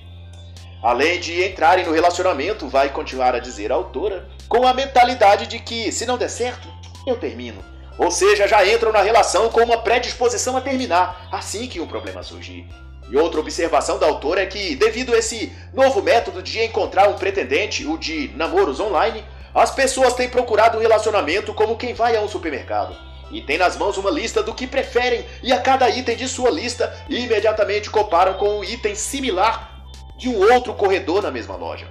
Além 0.85 1.19
de 1.19 1.43
entrarem 1.43 1.87
no 1.87 1.93
relacionamento, 1.93 2.69
vai 2.69 2.91
continuar 2.91 3.35
a 3.35 3.39
dizer 3.39 3.73
a 3.73 3.75
autora, 3.75 4.29
com 4.47 4.67
a 4.67 4.75
mentalidade 4.75 5.47
de 5.47 5.59
que, 5.59 5.91
se 5.91 6.05
não 6.05 6.19
der 6.19 6.29
certo, 6.29 6.69
eu 7.07 7.17
termino. 7.17 7.65
Ou 7.97 8.11
seja, 8.11 8.47
já 8.47 8.67
entram 8.67 8.93
na 8.93 9.01
relação 9.01 9.49
com 9.49 9.63
uma 9.63 9.79
predisposição 9.79 10.59
a 10.59 10.61
terminar, 10.61 11.27
assim 11.33 11.69
que 11.69 11.81
um 11.81 11.87
problema 11.87 12.23
surgir. 12.23 12.69
E 13.09 13.17
outra 13.17 13.41
observação 13.41 13.99
da 13.99 14.05
autora 14.05 14.43
é 14.43 14.47
que, 14.47 14.77
devido 14.77 15.15
a 15.15 15.19
esse 15.19 15.51
novo 15.73 16.03
método 16.03 16.43
de 16.43 16.63
encontrar 16.63 17.09
um 17.09 17.15
pretendente, 17.15 17.87
o 17.87 17.97
de 17.97 18.31
namoros 18.37 18.79
online, 18.79 19.25
as 19.55 19.71
pessoas 19.71 20.13
têm 20.13 20.29
procurado 20.29 20.77
um 20.77 20.83
relacionamento 20.83 21.55
como 21.55 21.79
quem 21.79 21.95
vai 21.95 22.15
a 22.15 22.21
um 22.21 22.29
supermercado. 22.29 22.95
E 23.31 23.41
tem 23.41 23.57
nas 23.57 23.75
mãos 23.79 23.97
uma 23.97 24.11
lista 24.11 24.43
do 24.43 24.53
que 24.53 24.67
preferem, 24.67 25.25
e 25.43 25.51
a 25.51 25.63
cada 25.63 25.89
item 25.89 26.15
de 26.15 26.29
sua 26.29 26.51
lista 26.51 26.95
imediatamente 27.09 27.89
comparam 27.89 28.35
com 28.35 28.59
um 28.59 28.63
item 28.63 28.95
similar 28.95 29.74
de 30.17 30.29
um 30.29 30.53
outro 30.53 30.75
corredor 30.75 31.23
na 31.23 31.31
mesma 31.31 31.57
loja. 31.57 31.87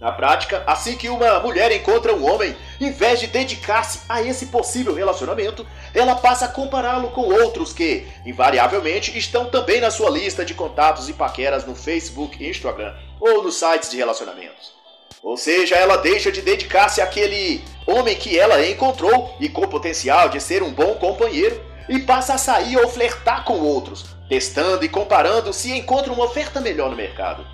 Na 0.00 0.12
prática, 0.12 0.62
assim 0.66 0.96
que 0.96 1.08
uma 1.08 1.40
mulher 1.40 1.72
encontra 1.72 2.14
um 2.14 2.30
homem, 2.30 2.54
em 2.78 2.90
vez 2.90 3.20
de 3.20 3.26
dedicar-se 3.26 4.00
a 4.08 4.20
esse 4.20 4.46
possível 4.46 4.92
relacionamento, 4.92 5.66
ela 5.94 6.14
passa 6.14 6.44
a 6.44 6.48
compará-lo 6.48 7.08
com 7.10 7.22
outros 7.22 7.72
que, 7.72 8.06
invariavelmente, 8.26 9.16
estão 9.16 9.46
também 9.46 9.80
na 9.80 9.90
sua 9.90 10.10
lista 10.10 10.44
de 10.44 10.52
contatos 10.52 11.08
e 11.08 11.14
paqueras 11.14 11.64
no 11.64 11.74
Facebook 11.74 12.46
Instagram 12.46 12.94
ou 13.18 13.42
nos 13.42 13.54
sites 13.54 13.90
de 13.90 13.96
relacionamentos. 13.96 14.74
Ou 15.22 15.38
seja, 15.38 15.76
ela 15.76 15.96
deixa 15.96 16.30
de 16.30 16.42
dedicar-se 16.42 17.00
àquele 17.00 17.64
homem 17.86 18.14
que 18.14 18.38
ela 18.38 18.62
encontrou 18.66 19.34
e 19.40 19.48
com 19.48 19.66
potencial 19.66 20.28
de 20.28 20.38
ser 20.38 20.62
um 20.62 20.70
bom 20.70 20.96
companheiro 20.96 21.58
e 21.88 21.98
passa 22.00 22.34
a 22.34 22.38
sair 22.38 22.76
ou 22.76 22.88
flertar 22.88 23.44
com 23.44 23.58
outros, 23.60 24.16
testando 24.28 24.84
e 24.84 24.88
comparando 24.88 25.52
se 25.52 25.72
encontra 25.76 26.12
uma 26.12 26.24
oferta 26.24 26.60
melhor 26.60 26.90
no 26.90 26.96
mercado. 26.96 27.46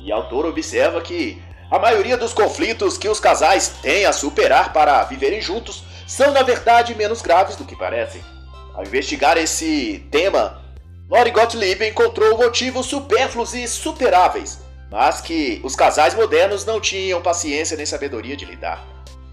E 0.00 0.12
a 0.12 0.16
autora 0.16 0.48
observa 0.48 1.00
que 1.00 1.42
a 1.70 1.78
maioria 1.78 2.16
dos 2.16 2.32
conflitos 2.32 2.96
que 2.96 3.08
os 3.08 3.20
casais 3.20 3.68
têm 3.82 4.06
a 4.06 4.12
superar 4.12 4.72
para 4.72 5.02
viverem 5.04 5.40
juntos 5.40 5.82
são, 6.06 6.32
na 6.32 6.42
verdade, 6.42 6.94
menos 6.94 7.20
graves 7.20 7.56
do 7.56 7.64
que 7.64 7.76
parecem. 7.76 8.22
Ao 8.74 8.82
investigar 8.82 9.36
esse 9.36 10.06
tema, 10.10 10.62
Lori 11.10 11.30
Gottlieb 11.30 11.86
encontrou 11.86 12.38
motivos 12.38 12.86
supérfluos 12.86 13.54
e 13.54 13.66
superáveis, 13.66 14.60
mas 14.90 15.20
que 15.20 15.60
os 15.64 15.74
casais 15.74 16.14
modernos 16.14 16.64
não 16.64 16.80
tinham 16.80 17.20
paciência 17.20 17.76
nem 17.76 17.84
sabedoria 17.84 18.36
de 18.36 18.44
lidar. 18.44 18.86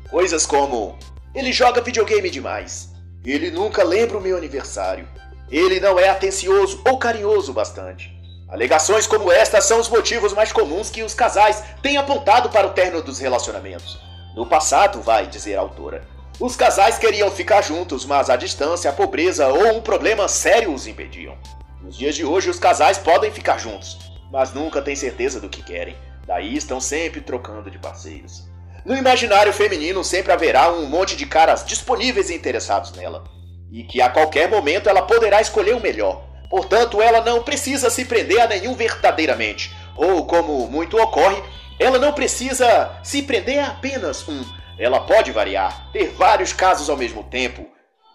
Coisas 0.10 0.46
como: 0.46 0.98
ele 1.34 1.54
joga 1.54 1.82
videogame 1.82 2.30
demais, 2.30 2.95
ele 3.26 3.52
nunca 3.52 3.84
lembra 3.84 4.18
o 4.18 4.22
meu 4.22 4.38
aniversário, 4.38 5.08
ele 5.50 5.80
não 5.80 6.00
é 6.00 6.10
atencioso 6.10 6.82
ou 6.86 6.98
carinhoso 6.98 7.54
bastante. 7.54 8.14
Alegações 8.48 9.08
como 9.08 9.32
esta 9.32 9.60
são 9.60 9.80
os 9.80 9.90
motivos 9.90 10.34
mais 10.34 10.52
comuns 10.52 10.90
que 10.90 11.04
os 11.04 11.14
casais 11.14 11.64
têm 11.82 11.98
apontado 11.98 12.50
para 12.50 12.68
o 12.68 12.74
término 12.74 13.02
dos 13.02 13.20
relacionamentos. 13.20 14.00
No 14.36 14.46
passado, 14.46 15.02
vai 15.02 15.28
dizer 15.28 15.56
a 15.56 15.62
autora, 15.62 16.04
os 16.40 16.56
casais 16.56 16.98
queriam 16.98 17.32
ficar 17.32 17.62
juntos, 17.62 18.06
mas 18.06 18.30
a 18.30 18.36
distância, 18.36 18.90
a 18.90 18.94
pobreza 18.94 19.48
ou 19.48 19.78
um 19.78 19.82
problema 19.82 20.28
sério 20.28 20.74
os 20.74 20.86
impediam. 20.86 21.38
Nos 21.82 21.98
dias 21.98 22.16
de 22.16 22.26
hoje, 22.26 22.50
os 22.50 22.60
casais 22.60 22.98
podem 22.98 23.32
ficar 23.32 23.58
juntos, 23.58 23.98
mas 24.32 24.54
nunca 24.54 24.82
têm 24.82 24.96
certeza 24.96 25.40
do 25.40 25.48
que 25.48 25.64
querem. 25.64 25.96
Daí 26.28 26.58
estão 26.58 26.82
sempre 26.82 27.22
trocando 27.22 27.72
de 27.72 27.80
parceiros. 27.80 28.50
No 28.86 28.96
imaginário 28.96 29.52
feminino 29.52 30.04
sempre 30.04 30.32
haverá 30.32 30.72
um 30.72 30.86
monte 30.86 31.16
de 31.16 31.26
caras 31.26 31.66
disponíveis 31.66 32.30
e 32.30 32.36
interessados 32.36 32.92
nela 32.92 33.24
e 33.72 33.84
que 33.84 34.00
a 34.00 34.10
qualquer 34.10 34.48
momento 34.48 34.88
ela 34.88 35.02
poderá 35.02 35.42
escolher 35.42 35.76
o 35.76 35.82
melhor. 35.82 36.24
Portanto, 36.52 37.02
ela 37.02 37.20
não 37.22 37.42
precisa 37.42 37.90
se 37.90 38.06
prender 38.06 38.40
a 38.40 38.48
nenhum 38.48 38.76
verdadeiramente, 38.76 39.76
ou 39.98 40.26
como 40.28 40.68
muito 40.68 40.98
ocorre, 41.02 41.42
ela 41.80 41.98
não 41.98 42.14
precisa 42.14 42.98
se 43.04 43.24
prender 43.24 43.60
a 43.60 43.70
apenas 43.70 44.28
um. 44.30 44.46
Ela 44.78 45.00
pode 45.00 45.32
variar, 45.32 45.92
ter 45.92 46.10
vários 46.12 46.54
casos 46.54 46.88
ao 46.88 46.96
mesmo 46.96 47.24
tempo, 47.24 47.68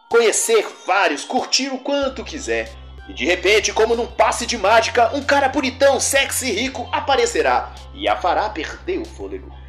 conhecer 0.08 0.64
vários, 0.86 1.24
curtir 1.24 1.68
o 1.68 1.78
quanto 1.78 2.24
quiser. 2.24 2.70
E 3.08 3.12
de 3.12 3.26
repente, 3.26 3.72
como 3.72 3.96
num 3.96 4.06
passe 4.06 4.46
de 4.46 4.56
mágica, 4.56 5.10
um 5.14 5.22
cara 5.22 5.48
bonitão, 5.48 5.98
sexy 5.98 6.46
e 6.46 6.52
rico 6.52 6.88
aparecerá 6.92 7.74
e 7.92 8.08
a 8.08 8.16
fará 8.16 8.48
perder 8.48 8.98
o 8.98 9.04
fôlego. 9.04 9.59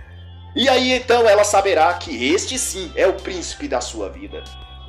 E 0.56 0.68
aí 0.68 0.94
então 0.94 1.28
ela 1.28 1.44
saberá 1.44 1.94
que 1.94 2.34
este 2.34 2.58
sim 2.58 2.92
é 2.96 3.08
o 3.08 3.14
príncipe 3.14 3.68
da 3.68 3.80
sua 3.80 4.10
vida. 4.10 4.44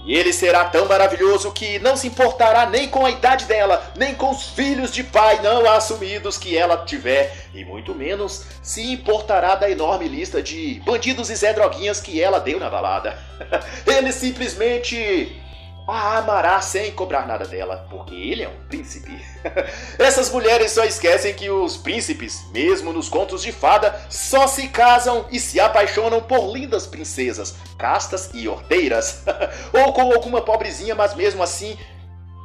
E 0.05 0.17
ele 0.17 0.33
será 0.33 0.65
tão 0.65 0.87
maravilhoso 0.87 1.53
que 1.53 1.79
não 1.79 1.97
se 1.97 2.09
importará 2.09 2.67
nem 2.67 2.89
com 2.89 3.07
a 3.07 3.11
idade 3.11 3.45
dela, 3.45 3.93
nem 3.97 4.15
com 4.15 4.31
os 4.31 4.49
filhos 4.49 4.93
de 4.93 5.05
pai 5.05 5.41
não 5.41 5.71
assumidos 5.71 6.37
que 6.37 6.57
ela 6.57 6.85
tiver, 6.85 7.47
e 7.55 7.65
muito 7.65 7.95
menos 7.95 8.45
se 8.61 8.93
importará 8.93 9.55
da 9.55 9.71
enorme 9.71 10.09
lista 10.09 10.43
de 10.43 10.83
bandidos 10.85 11.31
e 11.31 11.37
Zé 11.37 11.53
Droguinhas 11.53 12.01
que 12.01 12.21
ela 12.21 12.41
deu 12.41 12.59
na 12.59 12.69
balada. 12.69 13.17
ele 13.87 14.11
simplesmente 14.11 15.41
a 15.87 16.19
amará 16.19 16.61
sem 16.61 16.93
cobrar 16.93 17.27
nada 17.27 17.45
dela, 17.45 17.87
porque 17.91 18.15
ele 18.15 18.43
é 18.43 18.49
um 18.49 18.67
príncipe. 18.69 19.21
Essas 19.99 20.31
mulheres 20.31 20.73
só 20.73 20.85
esquecem 20.85 21.35
que 21.35 21.51
os 21.51 21.77
príncipes, 21.77 22.45
mesmo 22.53 22.93
nos 22.93 23.09
contos 23.09 23.43
de 23.43 23.53
fada, 23.53 24.01
só 24.09 24.47
se 24.47 24.69
casam 24.69 25.27
e 25.31 25.41
se 25.41 25.59
apaixonam 25.59 26.21
por 26.21 26.53
lindas 26.53 26.87
princesas, 26.87 27.57
castas 27.77 28.31
e 28.33 28.49
ordeiras, 28.49 29.25
ou 29.73 29.93
com 29.93 30.13
alguma 30.13 30.41
pobrezinha, 30.41 30.95
mas 30.95 31.15
mesmo 31.15 31.43
assim 31.43 31.77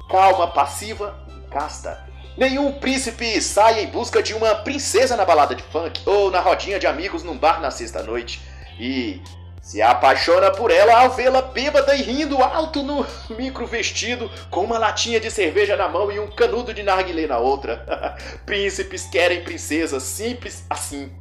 calma, 0.09 0.47
passiva 0.47 1.17
e 1.29 1.49
casta. 1.51 2.05
Nenhum 2.37 2.71
príncipe 2.73 3.41
sai 3.41 3.83
em 3.83 3.87
busca 3.87 4.21
de 4.21 4.33
uma 4.33 4.53
princesa 4.55 5.17
na 5.17 5.25
balada 5.25 5.55
de 5.55 5.63
funk 5.63 6.01
ou 6.05 6.29
na 6.29 6.39
rodinha 6.39 6.79
de 6.79 6.85
amigos 6.85 7.23
num 7.23 7.37
bar 7.37 7.59
na 7.59 7.71
sexta-noite. 7.71 8.41
E 8.79 9.21
se 9.67 9.81
apaixona 9.81 10.49
por 10.49 10.71
ela 10.71 10.97
ao 10.97 11.09
vê-la 11.09 11.41
bêbada 11.41 11.93
e 11.93 12.01
rindo 12.01 12.41
alto 12.41 12.83
no 12.83 13.05
micro 13.31 13.67
vestido, 13.67 14.31
com 14.49 14.63
uma 14.63 14.77
latinha 14.77 15.19
de 15.19 15.29
cerveja 15.29 15.75
na 15.75 15.89
mão 15.89 16.09
e 16.09 16.17
um 16.21 16.31
canudo 16.31 16.73
de 16.73 16.83
narguilé 16.83 17.27
na 17.27 17.37
outra. 17.37 18.15
Príncipes 18.47 19.07
querem 19.07 19.43
princesas, 19.43 20.03
simples 20.03 20.65
assim. 20.69 21.11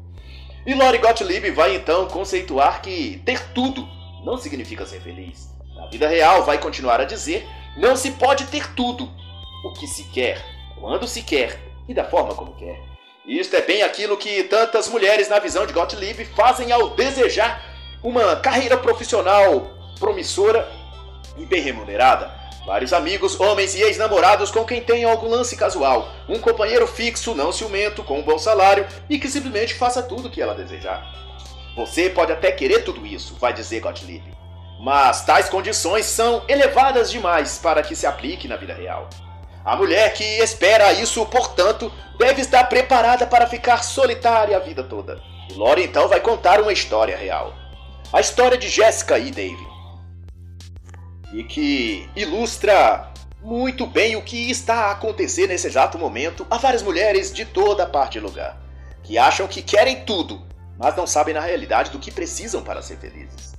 E 0.64 0.74
Lori 0.74 0.98
Gottlieb 0.98 1.50
vai 1.50 1.74
então 1.74 2.06
conceituar 2.06 2.82
que 2.82 3.20
ter 3.26 3.48
tudo 3.52 3.84
não 4.24 4.38
significa 4.38 4.86
ser 4.86 5.00
feliz. 5.00 5.48
Na 5.74 5.86
vida 5.88 6.06
real, 6.06 6.44
vai 6.44 6.58
continuar 6.58 7.00
a 7.00 7.04
dizer, 7.04 7.44
não 7.76 7.96
se 7.96 8.12
pode 8.12 8.46
ter 8.46 8.72
tudo. 8.74 9.10
O 9.64 9.72
que 9.72 9.88
se 9.88 10.04
quer, 10.04 10.40
quando 10.78 11.08
se 11.08 11.20
quer 11.22 11.58
e 11.88 11.92
da 11.92 12.04
forma 12.04 12.32
como 12.32 12.54
quer. 12.54 12.80
Isto 13.26 13.56
é 13.56 13.62
bem 13.62 13.82
aquilo 13.82 14.16
que 14.16 14.44
tantas 14.44 14.86
mulheres, 14.88 15.28
na 15.28 15.40
visão 15.40 15.66
de 15.66 15.72
Gottlieb, 15.72 16.24
fazem 16.26 16.70
ao 16.70 16.90
desejar 16.90 17.74
uma 18.06 18.36
carreira 18.36 18.76
profissional 18.76 19.66
promissora 19.98 20.70
e 21.36 21.44
bem 21.44 21.60
remunerada. 21.60 22.30
Vários 22.64 22.92
amigos, 22.92 23.38
homens 23.40 23.74
e 23.74 23.82
ex-namorados 23.82 24.52
com 24.52 24.64
quem 24.64 24.80
tem 24.80 25.04
algum 25.04 25.28
lance 25.28 25.56
casual. 25.56 26.08
Um 26.28 26.38
companheiro 26.38 26.86
fixo, 26.86 27.34
não 27.34 27.50
ciumento, 27.50 28.04
com 28.04 28.20
um 28.20 28.22
bom 28.22 28.38
salário 28.38 28.86
e 29.10 29.18
que 29.18 29.28
simplesmente 29.28 29.74
faça 29.74 30.04
tudo 30.04 30.28
o 30.28 30.30
que 30.30 30.40
ela 30.40 30.54
desejar. 30.54 31.04
Você 31.76 32.08
pode 32.08 32.30
até 32.30 32.52
querer 32.52 32.84
tudo 32.84 33.04
isso, 33.04 33.34
vai 33.40 33.52
dizer 33.52 33.80
Gottlieb. 33.80 34.22
Mas 34.78 35.24
tais 35.24 35.48
condições 35.48 36.06
são 36.06 36.44
elevadas 36.46 37.10
demais 37.10 37.58
para 37.58 37.82
que 37.82 37.96
se 37.96 38.06
aplique 38.06 38.46
na 38.46 38.56
vida 38.56 38.72
real. 38.72 39.10
A 39.64 39.74
mulher 39.74 40.12
que 40.12 40.22
espera 40.38 40.92
isso, 40.92 41.26
portanto, 41.26 41.90
deve 42.16 42.40
estar 42.40 42.62
preparada 42.64 43.26
para 43.26 43.48
ficar 43.48 43.82
solitária 43.82 44.56
a 44.56 44.60
vida 44.60 44.84
toda. 44.84 45.20
Lore 45.56 45.82
então 45.82 46.06
vai 46.06 46.20
contar 46.20 46.60
uma 46.60 46.72
história 46.72 47.16
real. 47.16 47.65
A 48.12 48.20
história 48.20 48.56
de 48.56 48.68
Jessica 48.68 49.18
e 49.18 49.32
Dave. 49.32 49.66
E 51.32 51.42
que 51.42 52.08
ilustra 52.14 53.12
muito 53.42 53.84
bem 53.84 54.14
o 54.14 54.22
que 54.22 54.48
está 54.48 54.86
a 54.86 54.90
acontecer 54.92 55.48
nesse 55.48 55.66
exato 55.66 55.98
momento 55.98 56.46
a 56.48 56.56
várias 56.56 56.82
mulheres 56.82 57.32
de 57.32 57.44
toda 57.44 57.84
parte 57.84 58.18
e 58.18 58.20
lugar, 58.20 58.60
que 59.02 59.18
acham 59.18 59.48
que 59.48 59.60
querem 59.60 60.04
tudo, 60.04 60.46
mas 60.78 60.96
não 60.96 61.06
sabem 61.06 61.34
na 61.34 61.40
realidade 61.40 61.90
do 61.90 61.98
que 61.98 62.12
precisam 62.12 62.62
para 62.62 62.80
ser 62.80 62.96
felizes. 62.96 63.54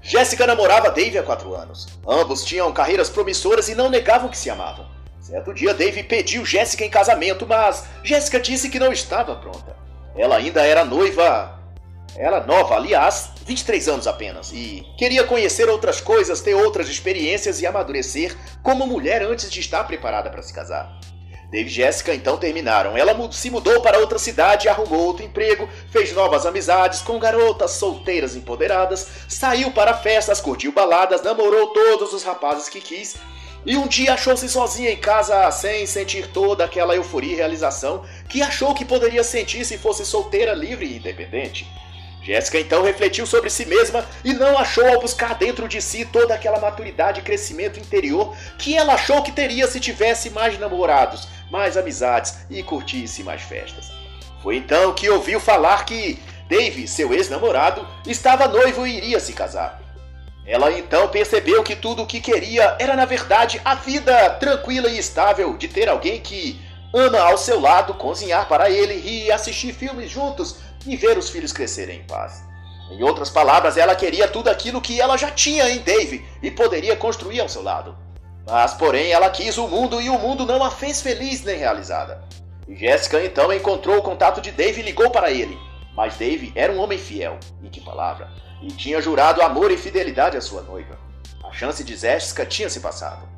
Jéssica 0.00 0.46
namorava 0.46 0.90
Dave 0.90 1.18
há 1.18 1.22
quatro 1.22 1.54
anos. 1.54 1.86
Ambos 2.08 2.42
tinham 2.44 2.72
carreiras 2.72 3.10
promissoras 3.10 3.68
e 3.68 3.74
não 3.74 3.90
negavam 3.90 4.30
que 4.30 4.38
se 4.38 4.48
amavam. 4.48 4.88
Certo 5.20 5.52
dia, 5.52 5.74
Dave 5.74 6.02
pediu 6.02 6.44
Jéssica 6.44 6.84
em 6.84 6.90
casamento, 6.90 7.46
mas 7.46 7.84
Jéssica 8.02 8.40
disse 8.40 8.70
que 8.70 8.78
não 8.78 8.92
estava 8.92 9.36
pronta. 9.36 9.76
Ela 10.16 10.36
ainda 10.36 10.64
era 10.64 10.86
noiva. 10.86 11.60
Era 12.16 12.44
nova, 12.44 12.76
aliás, 12.76 13.30
23 13.46 13.88
anos 13.88 14.06
apenas, 14.06 14.52
e 14.52 14.86
queria 14.96 15.24
conhecer 15.24 15.68
outras 15.68 16.00
coisas, 16.00 16.40
ter 16.40 16.54
outras 16.54 16.88
experiências 16.88 17.60
e 17.60 17.66
amadurecer 17.66 18.36
como 18.62 18.86
mulher 18.86 19.22
antes 19.22 19.50
de 19.50 19.60
estar 19.60 19.84
preparada 19.84 20.30
para 20.30 20.42
se 20.42 20.52
casar. 20.52 20.98
Dave 21.50 21.66
e 21.66 21.68
Jéssica 21.68 22.14
então 22.14 22.36
terminaram. 22.36 22.96
Ela 22.96 23.14
se 23.32 23.50
mudou 23.50 23.80
para 23.80 23.98
outra 23.98 24.18
cidade, 24.18 24.68
arrumou 24.68 25.00
outro 25.00 25.24
emprego, 25.24 25.68
fez 25.90 26.12
novas 26.12 26.46
amizades 26.46 27.02
com 27.02 27.18
garotas 27.18 27.72
solteiras 27.72 28.36
empoderadas, 28.36 29.08
saiu 29.28 29.72
para 29.72 29.94
festas, 29.94 30.40
curtiu 30.40 30.70
baladas, 30.70 31.22
namorou 31.22 31.72
todos 31.72 32.12
os 32.12 32.22
rapazes 32.22 32.68
que 32.68 32.80
quis 32.80 33.16
e 33.64 33.76
um 33.76 33.86
dia 33.86 34.14
achou-se 34.14 34.48
sozinha 34.48 34.90
em 34.90 34.96
casa 34.96 35.50
sem 35.50 35.86
sentir 35.86 36.28
toda 36.28 36.64
aquela 36.64 36.94
euforia 36.94 37.32
e 37.32 37.36
realização 37.36 38.04
que 38.28 38.40
achou 38.40 38.74
que 38.74 38.86
poderia 38.86 39.22
sentir 39.22 39.64
se 39.66 39.76
fosse 39.76 40.04
solteira, 40.04 40.54
livre 40.54 40.86
e 40.86 40.96
independente. 40.96 41.66
Jéssica 42.30 42.60
então 42.60 42.84
refletiu 42.84 43.26
sobre 43.26 43.50
si 43.50 43.66
mesma 43.66 44.06
e 44.24 44.32
não 44.32 44.56
achou 44.56 44.86
ao 44.86 45.00
buscar 45.00 45.34
dentro 45.34 45.66
de 45.66 45.82
si 45.82 46.04
toda 46.04 46.32
aquela 46.32 46.60
maturidade 46.60 47.18
e 47.18 47.24
crescimento 47.24 47.80
interior 47.80 48.36
que 48.56 48.76
ela 48.76 48.94
achou 48.94 49.20
que 49.20 49.32
teria 49.32 49.66
se 49.66 49.80
tivesse 49.80 50.30
mais 50.30 50.56
namorados, 50.56 51.26
mais 51.50 51.76
amizades 51.76 52.36
e 52.48 52.62
curtisse 52.62 53.24
mais 53.24 53.42
festas. 53.42 53.90
Foi 54.44 54.56
então 54.56 54.94
que 54.94 55.10
ouviu 55.10 55.40
falar 55.40 55.84
que 55.84 56.20
Dave, 56.48 56.86
seu 56.86 57.12
ex-namorado, 57.12 57.84
estava 58.06 58.46
noivo 58.46 58.86
e 58.86 58.96
iria 58.96 59.18
se 59.18 59.32
casar. 59.32 59.82
Ela 60.46 60.70
então 60.70 61.08
percebeu 61.08 61.64
que 61.64 61.74
tudo 61.74 62.04
o 62.04 62.06
que 62.06 62.20
queria 62.20 62.76
era, 62.78 62.94
na 62.94 63.06
verdade, 63.06 63.60
a 63.64 63.74
vida 63.74 64.30
tranquila 64.34 64.88
e 64.88 64.98
estável 64.98 65.56
de 65.56 65.66
ter 65.66 65.88
alguém 65.88 66.20
que 66.20 66.60
ama 66.94 67.18
ao 67.18 67.36
seu 67.36 67.60
lado, 67.60 67.94
cozinhar 67.94 68.46
para 68.46 68.70
ele, 68.70 68.94
rir, 68.94 69.32
assistir 69.32 69.72
filmes 69.72 70.10
juntos 70.10 70.69
e 70.86 70.96
ver 70.96 71.18
os 71.18 71.30
filhos 71.30 71.52
crescerem 71.52 72.00
em 72.00 72.04
paz. 72.04 72.42
Em 72.90 73.02
outras 73.02 73.30
palavras, 73.30 73.76
ela 73.76 73.94
queria 73.94 74.26
tudo 74.26 74.48
aquilo 74.48 74.80
que 74.80 75.00
ela 75.00 75.16
já 75.16 75.30
tinha 75.30 75.68
em 75.70 75.78
Dave 75.78 76.24
e 76.42 76.50
poderia 76.50 76.96
construir 76.96 77.40
ao 77.40 77.48
seu 77.48 77.62
lado. 77.62 77.96
Mas, 78.46 78.74
porém, 78.74 79.12
ela 79.12 79.30
quis 79.30 79.58
o 79.58 79.68
mundo 79.68 80.00
e 80.00 80.10
o 80.10 80.18
mundo 80.18 80.44
não 80.44 80.64
a 80.64 80.70
fez 80.70 81.00
feliz 81.00 81.44
nem 81.44 81.56
realizada. 81.56 82.24
Jéssica 82.68 83.24
então 83.24 83.52
encontrou 83.52 83.98
o 83.98 84.02
contato 84.02 84.40
de 84.40 84.50
Dave 84.50 84.80
e 84.80 84.84
ligou 84.84 85.10
para 85.10 85.30
ele. 85.30 85.56
Mas 85.94 86.16
Dave 86.16 86.52
era 86.56 86.72
um 86.72 86.80
homem 86.80 86.98
fiel. 86.98 87.38
E 87.62 87.68
que 87.68 87.80
palavra! 87.80 88.28
e 88.62 88.68
tinha 88.68 89.00
jurado 89.00 89.42
amor 89.42 89.70
e 89.70 89.76
fidelidade 89.76 90.36
à 90.36 90.40
sua 90.40 90.62
noiva. 90.62 90.98
A 91.42 91.52
chance 91.52 91.82
de 91.82 91.96
Jéssica 91.96 92.44
tinha 92.44 92.68
se 92.68 92.80
passado. 92.80 93.28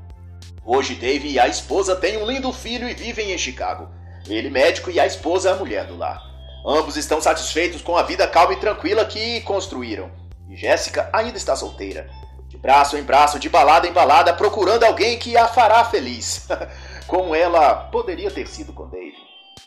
Hoje 0.64 0.94
Dave 0.94 1.28
e 1.28 1.38
a 1.38 1.48
esposa 1.48 1.96
têm 1.96 2.16
um 2.16 2.26
lindo 2.26 2.52
filho 2.52 2.88
e 2.88 2.94
vivem 2.94 3.33
em 3.33 3.38
Chicago. 3.38 3.88
Ele 4.28 4.50
médico 4.50 4.90
e 4.90 5.00
a 5.00 5.07
esposa 5.07 5.52
a 5.52 5.57
mulher 5.57 5.87
do 5.87 5.96
lar. 5.96 6.31
Ambos 6.64 6.96
estão 6.96 7.20
satisfeitos 7.20 7.83
com 7.83 7.96
a 7.96 8.03
vida 8.03 8.27
calma 8.29 8.53
e 8.53 8.57
tranquila 8.57 9.05
que 9.05 9.40
construíram. 9.40 10.11
E 10.48 10.57
Jéssica 10.57 11.11
ainda 11.12 11.37
está 11.37 11.57
solteira. 11.57 12.09
De 12.46 12.57
braço 12.57 12.96
em 12.96 13.03
braço, 13.03 13.38
de 13.38 13.48
balada 13.48 13.88
em 13.88 13.92
balada, 13.92 14.33
procurando 14.33 14.85
alguém 14.85 15.18
que 15.18 15.37
a 15.37 15.48
fará 15.48 15.85
feliz. 15.85 16.46
Como 17.09 17.35
ela 17.35 17.75
poderia 17.75 18.31
ter 18.31 18.46
sido 18.46 18.72
com 18.72 18.88
Dave. 18.88 19.16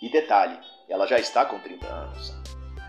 E 0.02 0.10
detalhe, 0.10 0.58
ela 0.90 1.06
já 1.06 1.18
está 1.18 1.44
com 1.44 1.60
30 1.60 1.86
anos. 1.86 2.34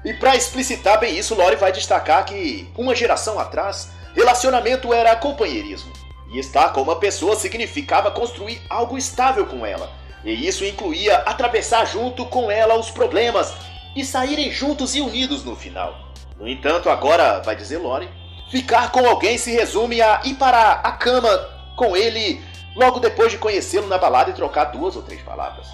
E 0.05 0.15
para 0.15 0.37
explicitar 0.37 1.01
bem 1.01 1.19
isso, 1.19 1.35
Lore 1.35 1.57
vai 1.57 1.73
destacar 1.73 2.25
que, 2.25 2.71
uma 2.77 2.95
geração 2.95 3.41
atrás, 3.41 3.89
relacionamento 4.15 4.95
era 4.95 5.17
companheirismo. 5.17 5.93
E 6.31 6.39
estar 6.39 6.73
com 6.73 6.83
uma 6.83 6.97
pessoa 6.97 7.35
significava 7.35 8.11
construir 8.11 8.61
algo 8.71 8.97
estável 8.97 9.47
com 9.47 9.67
ela. 9.67 9.91
E 10.25 10.47
isso 10.47 10.65
incluía 10.65 11.19
atravessar 11.19 11.85
junto 11.87 12.27
com 12.27 12.51
ela 12.51 12.75
os 12.75 12.91
problemas 12.91 13.55
e 13.97 14.05
saírem 14.05 14.53
juntos 14.53 14.95
e 14.95 15.01
unidos 15.01 15.43
no 15.43 15.57
final. 15.57 16.13
No 16.39 16.47
entanto, 16.47 16.91
agora, 16.91 17.41
vai 17.41 17.57
dizer 17.57 17.79
Lore, 17.79 18.09
ficar 18.51 18.93
com 18.93 19.05
alguém 19.07 19.39
se 19.39 19.51
resume 19.51 20.03
a 20.03 20.21
ir 20.25 20.35
para 20.35 20.73
a 20.73 20.93
cama 20.93 21.31
com 21.75 21.97
ele 21.97 22.41
logo 22.77 23.01
depois 23.01 23.33
de 23.33 23.39
conhecê-lo 23.39 23.89
na 23.89 23.97
balada 23.97 24.31
e 24.31 24.35
trocar 24.35 24.67
duas 24.67 24.95
ou 24.95 25.03
três 25.03 25.23
palavras. 25.23 25.67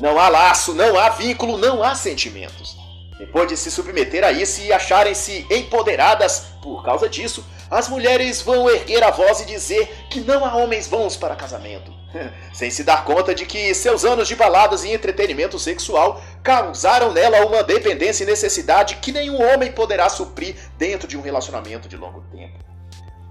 Não 0.00 0.18
há 0.18 0.28
laço, 0.28 0.74
não 0.74 0.98
há 0.98 1.10
vínculo, 1.10 1.58
não 1.58 1.82
há 1.82 1.94
sentimentos. 1.94 2.76
Depois 3.18 3.46
de 3.46 3.56
se 3.56 3.70
submeter 3.70 4.24
a 4.24 4.32
isso 4.32 4.62
e 4.62 4.72
acharem-se 4.72 5.46
empoderadas 5.50 6.46
por 6.62 6.82
causa 6.82 7.08
disso, 7.08 7.44
as 7.70 7.88
mulheres 7.88 8.42
vão 8.42 8.68
erguer 8.68 9.02
a 9.02 9.10
voz 9.10 9.40
e 9.40 9.46
dizer 9.46 10.06
que 10.10 10.20
não 10.20 10.44
há 10.44 10.56
homens 10.56 10.88
bons 10.88 11.16
para 11.16 11.36
casamento, 11.36 11.92
sem 12.52 12.70
se 12.70 12.82
dar 12.82 13.04
conta 13.04 13.34
de 13.34 13.46
que 13.46 13.74
seus 13.74 14.04
anos 14.04 14.26
de 14.26 14.34
baladas 14.34 14.82
e 14.84 14.92
entretenimento 14.92 15.58
sexual 15.58 16.20
causaram 16.42 17.12
nela 17.12 17.46
uma 17.46 17.62
dependência 17.62 18.24
e 18.24 18.26
necessidade 18.26 18.96
que 18.96 19.12
nenhum 19.12 19.40
homem 19.42 19.70
poderá 19.70 20.08
suprir 20.08 20.56
dentro 20.76 21.06
de 21.06 21.16
um 21.16 21.22
relacionamento 21.22 21.88
de 21.88 21.96
longo 21.96 22.22
tempo. 22.32 22.58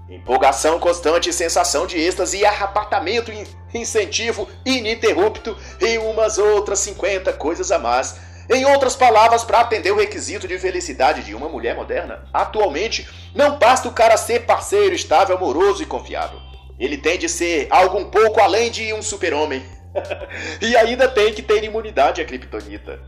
Empolgação 0.08 0.78
constante, 0.78 1.32
sensação 1.32 1.86
de 1.86 1.98
êxtase 1.98 2.38
e 2.38 2.44
arrebatamento, 2.44 3.32
incentivo 3.72 4.48
ininterrupto 4.64 5.56
e 5.80 5.98
umas 5.98 6.38
outras 6.38 6.80
50 6.80 7.32
coisas 7.34 7.70
a 7.70 7.78
mais 7.78 8.32
em 8.50 8.64
outras 8.64 8.96
palavras, 8.96 9.44
para 9.44 9.60
atender 9.60 9.92
o 9.92 9.96
requisito 9.96 10.48
de 10.48 10.58
felicidade 10.58 11.22
de 11.22 11.34
uma 11.34 11.48
mulher 11.48 11.76
moderna, 11.76 12.24
atualmente 12.32 13.08
não 13.34 13.58
basta 13.58 13.88
o 13.88 13.92
cara 13.92 14.16
ser 14.16 14.40
parceiro, 14.40 14.94
estável, 14.94 15.36
amoroso 15.36 15.82
e 15.82 15.86
confiável. 15.86 16.40
Ele 16.78 16.98
tem 16.98 17.18
de 17.18 17.28
ser 17.28 17.68
algo 17.70 17.98
um 17.98 18.10
pouco 18.10 18.40
além 18.40 18.70
de 18.70 18.92
um 18.92 19.00
super-homem. 19.00 19.64
e 20.60 20.76
ainda 20.76 21.08
tem 21.08 21.32
que 21.32 21.42
ter 21.42 21.62
imunidade 21.64 22.20
à 22.20 22.24
criptonita. 22.24 23.00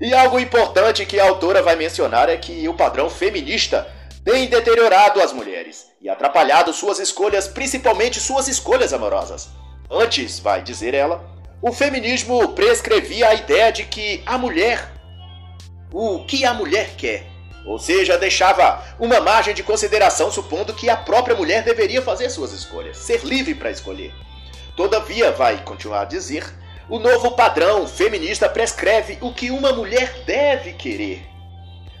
E 0.00 0.12
algo 0.14 0.40
importante 0.40 1.06
que 1.06 1.20
a 1.20 1.28
autora 1.28 1.62
vai 1.62 1.76
mencionar 1.76 2.28
é 2.28 2.36
que 2.36 2.68
o 2.68 2.74
padrão 2.74 3.08
feminista 3.08 3.86
tem 4.24 4.48
deteriorado 4.48 5.20
as 5.20 5.32
mulheres 5.32 5.86
e 6.00 6.08
atrapalhado 6.08 6.72
suas 6.72 6.98
escolhas, 6.98 7.46
principalmente 7.46 8.20
suas 8.20 8.48
escolhas 8.48 8.92
amorosas. 8.92 9.48
Antes, 9.90 10.38
vai 10.38 10.62
dizer 10.62 10.94
ela, 10.94 11.24
o 11.60 11.72
feminismo 11.72 12.48
prescrevia 12.48 13.28
a 13.28 13.34
ideia 13.34 13.70
de 13.70 13.84
que 13.84 14.22
a 14.26 14.38
mulher, 14.38 14.90
o 15.92 16.24
que 16.24 16.44
a 16.44 16.54
mulher 16.54 16.96
quer, 16.96 17.26
ou 17.64 17.78
seja, 17.78 18.18
deixava 18.18 18.82
uma 18.98 19.20
margem 19.20 19.54
de 19.54 19.62
consideração 19.62 20.30
supondo 20.30 20.74
que 20.74 20.90
a 20.90 20.96
própria 20.96 21.36
mulher 21.36 21.62
deveria 21.62 22.02
fazer 22.02 22.28
suas 22.30 22.52
escolhas, 22.52 22.96
ser 22.96 23.24
livre 23.24 23.54
para 23.54 23.70
escolher. 23.70 24.12
Todavia, 24.76 25.30
vai 25.32 25.58
continuar 25.62 26.02
a 26.02 26.06
dizer, 26.06 26.44
o 26.88 26.98
novo 26.98 27.32
padrão 27.32 27.86
feminista 27.86 28.48
prescreve 28.48 29.18
o 29.20 29.32
que 29.32 29.50
uma 29.50 29.72
mulher 29.72 30.22
deve 30.26 30.72
querer. 30.72 31.26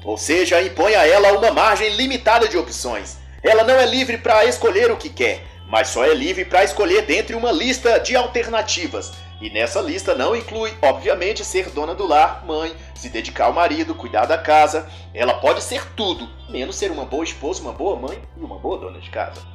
Ou 0.04 0.16
seja, 0.16 0.62
impõe 0.62 0.94
a 0.94 1.06
ela 1.06 1.32
uma 1.32 1.52
margem 1.52 1.90
limitada 1.90 2.48
de 2.48 2.58
opções. 2.58 3.18
Ela 3.42 3.62
não 3.64 3.74
é 3.74 3.86
livre 3.86 4.18
para 4.18 4.44
escolher 4.44 4.90
o 4.90 4.96
que 4.96 5.08
quer, 5.08 5.44
mas 5.68 5.88
só 5.88 6.04
é 6.04 6.14
livre 6.14 6.44
para 6.44 6.64
escolher 6.64 7.02
dentre 7.02 7.36
uma 7.36 7.52
lista 7.52 7.98
de 8.00 8.16
alternativas, 8.16 9.12
e 9.42 9.50
nessa 9.50 9.80
lista 9.80 10.14
não 10.14 10.36
inclui, 10.36 10.72
obviamente, 10.80 11.44
ser 11.44 11.68
dona 11.70 11.96
do 11.96 12.06
lar, 12.06 12.44
mãe, 12.46 12.72
se 12.94 13.08
dedicar 13.08 13.46
ao 13.46 13.52
marido, 13.52 13.92
cuidar 13.92 14.24
da 14.24 14.38
casa. 14.38 14.88
Ela 15.12 15.34
pode 15.34 15.64
ser 15.64 15.84
tudo, 15.96 16.30
menos 16.48 16.76
ser 16.76 16.92
uma 16.92 17.04
boa 17.04 17.24
esposa, 17.24 17.60
uma 17.60 17.72
boa 17.72 17.96
mãe 17.96 18.22
e 18.36 18.40
uma 18.40 18.56
boa 18.56 18.78
dona 18.78 19.00
de 19.00 19.10
casa. 19.10 19.51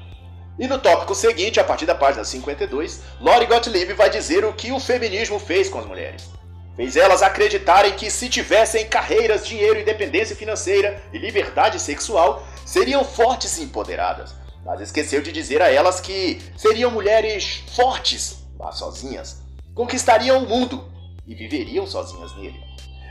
E 0.59 0.67
no 0.67 0.79
tópico 0.79 1.13
seguinte, 1.13 1.59
a 1.59 1.63
partir 1.63 1.85
da 1.85 1.93
página 1.93 2.23
52, 2.23 3.01
Lori 3.21 3.45
Gottlieb 3.45 3.93
vai 3.93 4.09
dizer 4.09 4.43
o 4.43 4.53
que 4.53 4.71
o 4.71 4.79
feminismo 4.79 5.39
fez 5.39 5.69
com 5.69 5.79
as 5.79 5.85
mulheres. 5.85 6.29
fez 6.75 6.95
elas 6.95 7.21
acreditarem 7.21 7.93
que 7.93 8.09
se 8.09 8.27
tivessem 8.27 8.87
carreiras, 8.87 9.45
dinheiro, 9.45 9.79
independência 9.79 10.35
financeira 10.35 11.01
e 11.13 11.17
liberdade 11.17 11.79
sexual, 11.79 12.45
seriam 12.65 13.03
fortes 13.03 13.57
e 13.57 13.63
empoderadas. 13.63 14.33
Mas 14.65 14.81
esqueceu 14.81 15.21
de 15.21 15.31
dizer 15.31 15.61
a 15.61 15.71
elas 15.71 16.01
que 16.01 16.41
seriam 16.57 16.91
mulheres 16.91 17.63
fortes, 17.75 18.37
mas 18.59 18.77
sozinhas, 18.77 19.37
conquistariam 19.75 20.43
o 20.43 20.49
mundo 20.49 20.91
e 21.25 21.35
viveriam 21.35 21.85
sozinhas 21.85 22.35
nele. 22.35 22.59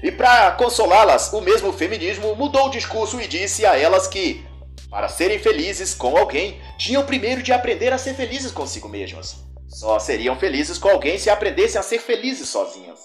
E 0.02 0.12
para 0.12 0.50
consolá-las, 0.52 1.32
o 1.32 1.40
mesmo 1.40 1.72
feminismo 1.72 2.34
mudou 2.34 2.66
o 2.66 2.70
discurso 2.70 3.20
e 3.20 3.26
disse 3.26 3.64
a 3.64 3.78
elas 3.78 4.06
que, 4.06 4.44
para 4.90 5.08
serem 5.08 5.38
felizes 5.38 5.94
com 5.94 6.16
alguém, 6.16 6.60
tinham 6.78 7.04
primeiro 7.04 7.42
de 7.42 7.52
aprender 7.52 7.92
a 7.92 7.98
ser 7.98 8.14
felizes 8.14 8.52
consigo 8.52 8.88
mesmas. 8.88 9.36
Só 9.68 9.98
seriam 9.98 10.36
felizes 10.36 10.78
com 10.78 10.88
alguém 10.88 11.18
se 11.18 11.28
aprendessem 11.28 11.78
a 11.78 11.82
ser 11.82 11.98
felizes 11.98 12.48
sozinhas. 12.48 13.00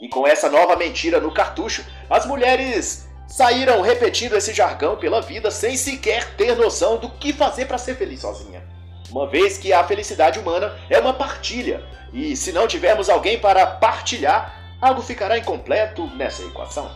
E 0.00 0.08
com 0.08 0.26
essa 0.26 0.48
nova 0.48 0.76
mentira 0.76 1.20
no 1.20 1.32
cartucho, 1.32 1.84
as 2.08 2.26
mulheres 2.26 3.08
saíram 3.26 3.80
repetindo 3.80 4.36
esse 4.36 4.54
jargão 4.54 4.96
pela 4.96 5.20
vida 5.20 5.50
sem 5.50 5.76
sequer 5.76 6.36
ter 6.36 6.54
noção 6.54 6.98
do 6.98 7.10
que 7.10 7.32
fazer 7.32 7.66
para 7.66 7.78
ser 7.78 7.96
feliz 7.96 8.20
sozinha. 8.20 8.62
Uma 9.10 9.26
vez 9.26 9.58
que 9.58 9.72
a 9.72 9.84
felicidade 9.84 10.38
humana 10.38 10.76
é 10.90 10.98
uma 10.98 11.12
partilha, 11.12 11.82
e 12.12 12.36
se 12.36 12.52
não 12.52 12.68
tivermos 12.68 13.08
alguém 13.08 13.38
para 13.38 13.66
partilhar, 13.66 14.76
algo 14.80 15.02
ficará 15.02 15.38
incompleto 15.38 16.06
nessa 16.16 16.42
equação. 16.42 16.90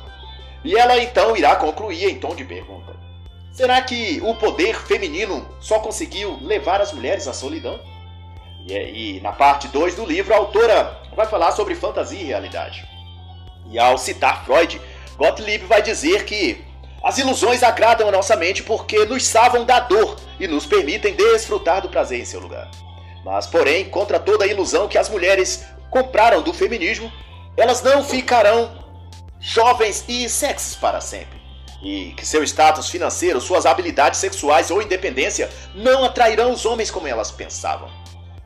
E 0.64 0.76
ela 0.76 0.98
então 1.02 1.36
irá 1.36 1.56
concluir 1.56 2.04
em 2.04 2.18
tom 2.18 2.34
de 2.34 2.44
pergunta: 2.44 2.94
Será 3.52 3.80
que 3.82 4.20
o 4.22 4.34
poder 4.34 4.76
feminino 4.76 5.46
só 5.60 5.80
conseguiu 5.80 6.38
levar 6.40 6.80
as 6.80 6.92
mulheres 6.92 7.26
à 7.26 7.32
solidão? 7.32 7.80
E, 8.66 9.16
e 9.16 9.20
na 9.20 9.32
parte 9.32 9.68
2 9.68 9.94
do 9.94 10.04
livro, 10.06 10.32
a 10.32 10.36
autora 10.36 11.00
vai 11.16 11.26
falar 11.26 11.52
sobre 11.52 11.74
fantasia 11.74 12.20
e 12.20 12.24
realidade. 12.24 12.86
E 13.70 13.78
ao 13.78 13.98
citar 13.98 14.44
Freud, 14.44 14.80
Gottlieb 15.16 15.64
vai 15.66 15.82
dizer 15.82 16.24
que 16.24 16.64
as 17.02 17.18
ilusões 17.18 17.62
agradam 17.62 18.08
a 18.08 18.12
nossa 18.12 18.36
mente 18.36 18.62
porque 18.62 19.04
nos 19.04 19.26
salvam 19.26 19.64
da 19.64 19.80
dor 19.80 20.16
e 20.38 20.46
nos 20.46 20.66
permitem 20.66 21.14
desfrutar 21.14 21.82
do 21.82 21.88
prazer 21.88 22.20
em 22.20 22.24
seu 22.24 22.40
lugar. 22.40 22.70
Mas, 23.24 23.46
porém, 23.46 23.88
contra 23.88 24.18
toda 24.18 24.44
a 24.44 24.48
ilusão 24.48 24.88
que 24.88 24.98
as 24.98 25.08
mulheres 25.08 25.64
compraram 25.90 26.42
do 26.42 26.52
feminismo, 26.52 27.10
elas 27.56 27.82
não 27.82 28.04
ficarão 28.04 28.70
jovens 29.38 30.04
e 30.08 30.28
sexys 30.28 30.76
para 30.76 31.00
sempre. 31.00 31.39
E 31.82 32.12
que 32.12 32.26
seu 32.26 32.42
status 32.44 32.90
financeiro, 32.90 33.40
suas 33.40 33.64
habilidades 33.64 34.20
sexuais 34.20 34.70
ou 34.70 34.82
independência 34.82 35.48
não 35.74 36.04
atrairão 36.04 36.52
os 36.52 36.66
homens 36.66 36.90
como 36.90 37.06
elas 37.06 37.30
pensavam. 37.30 37.90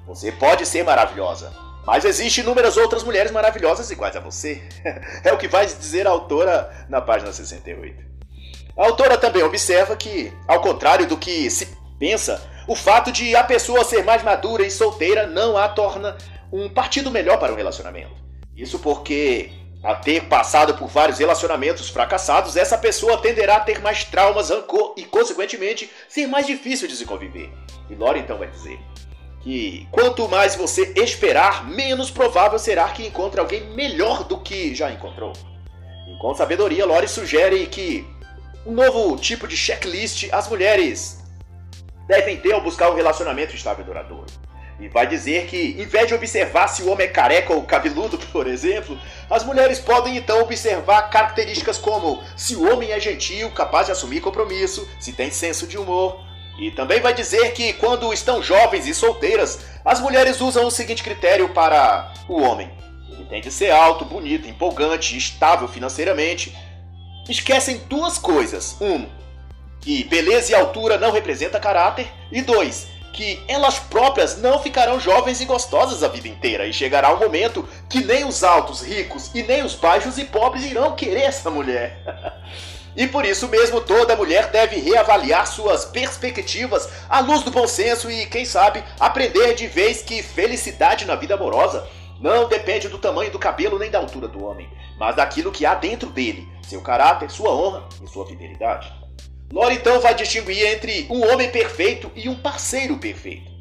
Você 0.06 0.30
pode 0.30 0.66
ser 0.66 0.84
maravilhosa, 0.84 1.52
mas 1.86 2.04
existem 2.04 2.44
inúmeras 2.44 2.76
outras 2.76 3.02
mulheres 3.02 3.32
maravilhosas 3.32 3.90
iguais 3.90 4.16
a 4.16 4.20
você. 4.20 4.62
é 5.24 5.32
o 5.32 5.38
que 5.38 5.48
vai 5.48 5.66
dizer 5.66 6.06
a 6.06 6.10
autora 6.10 6.86
na 6.88 7.00
página 7.00 7.32
68. 7.32 8.04
A 8.76 8.86
autora 8.86 9.16
também 9.16 9.42
observa 9.42 9.96
que, 9.96 10.32
ao 10.48 10.60
contrário 10.60 11.06
do 11.06 11.16
que 11.16 11.48
se 11.50 11.68
pensa, 11.98 12.42
o 12.66 12.74
fato 12.74 13.12
de 13.12 13.36
a 13.36 13.44
pessoa 13.44 13.84
ser 13.84 14.04
mais 14.04 14.22
madura 14.22 14.64
e 14.64 14.70
solteira 14.70 15.26
não 15.26 15.56
a 15.56 15.68
torna 15.68 16.16
um 16.52 16.68
partido 16.68 17.10
melhor 17.10 17.38
para 17.38 17.52
o 17.52 17.56
relacionamento. 17.56 18.14
Isso 18.56 18.78
porque, 18.78 19.50
a 19.84 19.94
ter 19.94 20.24
passado 20.24 20.74
por 20.74 20.88
vários 20.88 21.18
relacionamentos 21.18 21.90
fracassados, 21.90 22.56
essa 22.56 22.78
pessoa 22.78 23.20
tenderá 23.20 23.56
a 23.56 23.60
ter 23.60 23.82
mais 23.82 24.02
traumas, 24.02 24.48
rancor 24.48 24.94
e, 24.96 25.04
consequentemente, 25.04 25.90
ser 26.08 26.26
mais 26.26 26.46
difícil 26.46 26.88
de 26.88 26.96
se 26.96 27.04
conviver. 27.04 27.52
E 27.90 27.94
Lore 27.94 28.20
então 28.20 28.38
vai 28.38 28.48
dizer 28.48 28.80
que 29.42 29.86
quanto 29.90 30.26
mais 30.26 30.56
você 30.56 30.94
esperar, 30.96 31.68
menos 31.68 32.10
provável 32.10 32.58
será 32.58 32.88
que 32.88 33.06
encontre 33.06 33.38
alguém 33.38 33.74
melhor 33.74 34.24
do 34.24 34.40
que 34.40 34.74
já 34.74 34.90
encontrou. 34.90 35.34
E 36.08 36.18
com 36.18 36.34
sabedoria, 36.34 36.86
Lore 36.86 37.06
sugere 37.06 37.66
que 37.66 38.06
um 38.64 38.72
novo 38.72 39.14
tipo 39.18 39.46
de 39.46 39.54
checklist 39.54 40.30
as 40.32 40.48
mulheres 40.48 41.22
devem 42.08 42.38
ter 42.38 42.52
ao 42.52 42.62
buscar 42.62 42.90
um 42.90 42.94
relacionamento 42.94 43.54
estável 43.54 43.84
e 43.84 43.86
duradouro. 43.86 44.43
E 44.80 44.88
vai 44.88 45.06
dizer 45.06 45.46
que, 45.46 45.76
em 45.78 45.86
vez 45.86 46.08
de 46.08 46.14
observar 46.14 46.66
se 46.68 46.82
o 46.82 46.90
homem 46.90 47.06
é 47.06 47.10
careca 47.10 47.52
ou 47.52 47.62
cabeludo, 47.62 48.18
por 48.32 48.46
exemplo, 48.46 48.98
as 49.30 49.44
mulheres 49.44 49.78
podem 49.78 50.16
então 50.16 50.42
observar 50.42 51.10
características 51.10 51.78
como 51.78 52.22
se 52.36 52.56
o 52.56 52.72
homem 52.72 52.90
é 52.90 52.98
gentil, 52.98 53.50
capaz 53.50 53.86
de 53.86 53.92
assumir 53.92 54.20
compromisso, 54.20 54.88
se 54.98 55.12
tem 55.12 55.30
senso 55.30 55.66
de 55.66 55.78
humor. 55.78 56.24
E 56.58 56.70
também 56.70 57.00
vai 57.00 57.12
dizer 57.12 57.52
que, 57.52 57.72
quando 57.74 58.12
estão 58.12 58.42
jovens 58.42 58.86
e 58.86 58.94
solteiras, 58.94 59.60
as 59.84 60.00
mulheres 60.00 60.40
usam 60.40 60.66
o 60.66 60.70
seguinte 60.70 61.02
critério 61.02 61.48
para 61.48 62.12
o 62.28 62.40
homem: 62.40 62.70
ele 63.10 63.24
tem 63.24 63.40
de 63.40 63.50
ser 63.50 63.70
alto, 63.70 64.04
bonito, 64.04 64.48
empolgante, 64.48 65.16
estável 65.16 65.66
financeiramente. 65.66 66.56
Esquecem 67.28 67.78
duas 67.88 68.18
coisas: 68.18 68.76
um, 68.80 69.06
que 69.80 70.04
beleza 70.04 70.52
e 70.52 70.54
altura 70.54 70.96
não 70.96 71.10
representa 71.10 71.58
caráter, 71.58 72.06
e 72.30 72.40
dois, 72.40 72.86
que 73.14 73.40
elas 73.46 73.78
próprias 73.78 74.36
não 74.38 74.58
ficarão 74.58 74.98
jovens 74.98 75.40
e 75.40 75.44
gostosas 75.44 76.02
a 76.02 76.08
vida 76.08 76.26
inteira, 76.26 76.66
e 76.66 76.72
chegará 76.72 77.14
um 77.14 77.18
momento 77.18 77.66
que 77.88 78.04
nem 78.04 78.24
os 78.24 78.42
altos, 78.42 78.82
ricos 78.82 79.30
e 79.32 79.42
nem 79.42 79.62
os 79.62 79.74
baixos 79.74 80.18
e 80.18 80.24
pobres 80.24 80.64
irão 80.64 80.96
querer 80.96 81.22
essa 81.22 81.48
mulher. 81.48 81.96
e 82.96 83.06
por 83.06 83.24
isso 83.24 83.48
mesmo 83.48 83.80
toda 83.80 84.16
mulher 84.16 84.50
deve 84.50 84.76
reavaliar 84.80 85.46
suas 85.46 85.84
perspectivas 85.84 86.88
à 87.08 87.20
luz 87.20 87.42
do 87.42 87.52
bom 87.52 87.68
senso 87.68 88.10
e, 88.10 88.26
quem 88.26 88.44
sabe, 88.44 88.82
aprender 88.98 89.54
de 89.54 89.68
vez 89.68 90.02
que 90.02 90.20
felicidade 90.20 91.04
na 91.04 91.14
vida 91.14 91.34
amorosa 91.34 91.88
não 92.20 92.48
depende 92.48 92.88
do 92.88 92.98
tamanho 92.98 93.30
do 93.30 93.38
cabelo 93.38 93.78
nem 93.78 93.90
da 93.90 93.98
altura 93.98 94.26
do 94.26 94.44
homem, 94.44 94.68
mas 94.98 95.14
daquilo 95.14 95.52
que 95.52 95.64
há 95.64 95.74
dentro 95.74 96.10
dele, 96.10 96.48
seu 96.62 96.80
caráter, 96.80 97.30
sua 97.30 97.50
honra 97.50 97.84
e 98.02 98.08
sua 98.08 98.26
fidelidade. 98.26 99.03
Lore 99.54 99.76
então 99.76 100.00
vai 100.00 100.16
distinguir 100.16 100.66
entre 100.66 101.06
um 101.08 101.32
homem 101.32 101.48
perfeito 101.48 102.10
e 102.16 102.28
um 102.28 102.34
parceiro 102.34 102.98
perfeito. 102.98 103.52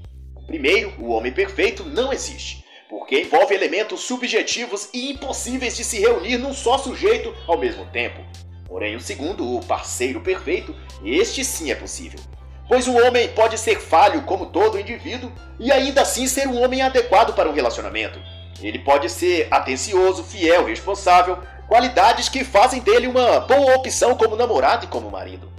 Primeiro, 0.48 0.92
o 0.98 1.12
homem 1.12 1.32
perfeito 1.32 1.84
não 1.84 2.12
existe, 2.12 2.66
porque 2.90 3.22
envolve 3.22 3.54
elementos 3.54 4.00
subjetivos 4.00 4.90
e 4.92 5.12
impossíveis 5.12 5.78
de 5.78 5.84
se 5.84 6.00
reunir 6.00 6.40
num 6.40 6.52
só 6.52 6.80
sujeito 6.80 7.32
ao 7.48 7.60
mesmo 7.60 7.86
tempo. 7.92 8.26
Porém, 8.66 8.96
o 8.96 9.00
segundo, 9.00 9.56
o 9.56 9.64
parceiro 9.64 10.20
perfeito, 10.20 10.76
este 11.06 11.46
sim 11.46 11.70
é 11.70 11.76
possível. 11.76 12.20
Pois 12.68 12.88
o 12.88 12.98
homem 12.98 13.28
pode 13.28 13.60
ser 13.60 13.80
falho 13.80 14.24
como 14.24 14.48
todo 14.48 14.80
indivíduo 14.80 15.32
e 15.60 15.72
ainda 15.72 16.02
assim 16.02 16.26
ser 16.26 16.48
um 16.48 16.60
homem 16.60 16.82
adequado 16.82 17.36
para 17.36 17.48
um 17.48 17.54
relacionamento. 17.54 18.20
Ele 18.64 18.80
pode 18.80 19.12
ser 19.12 19.48
atencioso, 19.52 20.24
fiel, 20.24 20.66
responsável, 20.66 21.38
qualidades 21.68 22.30
que 22.30 22.44
fazem 22.44 22.82
dele 22.82 23.06
uma 23.06 23.42
boa 23.42 23.76
opção 23.76 24.18
como 24.18 24.36
namorado 24.36 24.86
e 24.86 24.88
como 24.88 25.12
marido 25.12 25.53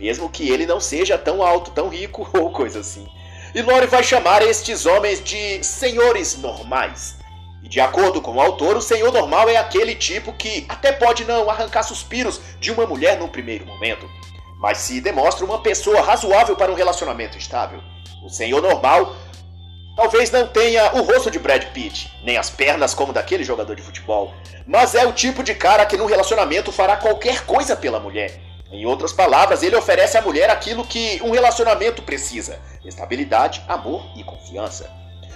mesmo 0.00 0.30
que 0.30 0.48
ele 0.48 0.64
não 0.64 0.80
seja 0.80 1.18
tão 1.18 1.42
alto, 1.42 1.70
tão 1.70 1.88
rico 1.88 2.26
ou 2.32 2.50
coisa 2.50 2.80
assim. 2.80 3.06
E 3.54 3.60
Lore 3.60 3.86
vai 3.86 4.02
chamar 4.02 4.42
estes 4.42 4.86
homens 4.86 5.22
de 5.22 5.62
senhores 5.62 6.38
normais. 6.38 7.18
E 7.62 7.68
de 7.68 7.80
acordo 7.80 8.22
com 8.22 8.36
o 8.36 8.40
autor, 8.40 8.76
o 8.76 8.80
senhor 8.80 9.12
normal 9.12 9.48
é 9.48 9.56
aquele 9.58 9.94
tipo 9.94 10.32
que 10.32 10.64
até 10.68 10.90
pode 10.92 11.24
não 11.24 11.50
arrancar 11.50 11.82
suspiros 11.82 12.40
de 12.58 12.72
uma 12.72 12.86
mulher 12.86 13.18
no 13.18 13.28
primeiro 13.28 13.66
momento, 13.66 14.08
mas 14.58 14.78
se 14.78 15.00
demonstra 15.00 15.44
uma 15.44 15.62
pessoa 15.62 16.00
razoável 16.00 16.56
para 16.56 16.72
um 16.72 16.76
relacionamento 16.76 17.36
estável. 17.36 17.82
O 18.24 18.30
senhor 18.30 18.62
normal 18.62 19.14
talvez 19.94 20.30
não 20.30 20.46
tenha 20.46 20.94
o 20.94 21.02
rosto 21.02 21.30
de 21.30 21.38
Brad 21.38 21.64
Pitt, 21.74 22.10
nem 22.24 22.38
as 22.38 22.48
pernas 22.48 22.94
como 22.94 23.12
daquele 23.12 23.44
jogador 23.44 23.76
de 23.76 23.82
futebol, 23.82 24.32
mas 24.66 24.94
é 24.94 25.06
o 25.06 25.12
tipo 25.12 25.42
de 25.42 25.54
cara 25.54 25.84
que 25.84 25.96
no 25.96 26.06
relacionamento 26.06 26.72
fará 26.72 26.96
qualquer 26.96 27.44
coisa 27.44 27.76
pela 27.76 28.00
mulher 28.00 28.49
em 28.72 28.86
outras 28.86 29.12
palavras, 29.12 29.62
ele 29.62 29.74
oferece 29.74 30.16
à 30.16 30.22
mulher 30.22 30.48
aquilo 30.48 30.84
que 30.84 31.20
um 31.22 31.30
relacionamento 31.30 32.02
precisa: 32.02 32.58
estabilidade, 32.84 33.62
amor 33.66 34.04
e 34.16 34.22
confiança. 34.22 34.90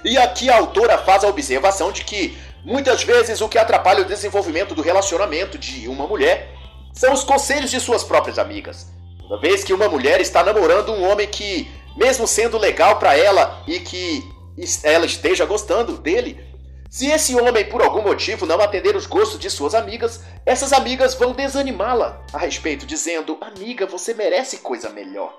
E 0.04 0.16
aqui 0.18 0.50
a 0.50 0.56
autora 0.56 0.98
faz 0.98 1.24
a 1.24 1.28
observação 1.28 1.90
de 1.90 2.04
que 2.04 2.36
muitas 2.64 3.02
vezes 3.02 3.40
o 3.40 3.48
que 3.48 3.58
atrapalha 3.58 4.02
o 4.02 4.04
desenvolvimento 4.04 4.74
do 4.74 4.82
relacionamento 4.82 5.58
de 5.58 5.88
uma 5.88 6.06
mulher 6.06 6.52
são 6.92 7.12
os 7.12 7.24
conselhos 7.24 7.70
de 7.70 7.80
suas 7.80 8.04
próprias 8.04 8.38
amigas. 8.38 8.86
Toda 9.18 9.40
vez 9.40 9.64
que 9.64 9.72
uma 9.72 9.88
mulher 9.88 10.20
está 10.20 10.44
namorando 10.44 10.92
um 10.92 11.10
homem 11.10 11.26
que, 11.26 11.68
mesmo 11.96 12.26
sendo 12.26 12.58
legal 12.58 12.98
para 12.98 13.16
ela 13.16 13.62
e 13.66 13.80
que 13.80 14.22
ela 14.84 15.06
esteja 15.06 15.44
gostando 15.44 15.98
dele, 15.98 16.38
se 16.94 17.08
esse 17.08 17.34
homem, 17.34 17.64
por 17.64 17.82
algum 17.82 18.02
motivo, 18.02 18.46
não 18.46 18.60
atender 18.60 18.94
os 18.94 19.04
gostos 19.04 19.40
de 19.40 19.50
suas 19.50 19.74
amigas, 19.74 20.20
essas 20.46 20.72
amigas 20.72 21.12
vão 21.12 21.32
desanimá-la 21.32 22.24
a 22.32 22.38
respeito, 22.38 22.86
dizendo: 22.86 23.36
Amiga, 23.40 23.84
você 23.84 24.14
merece 24.14 24.58
coisa 24.58 24.88
melhor. 24.90 25.34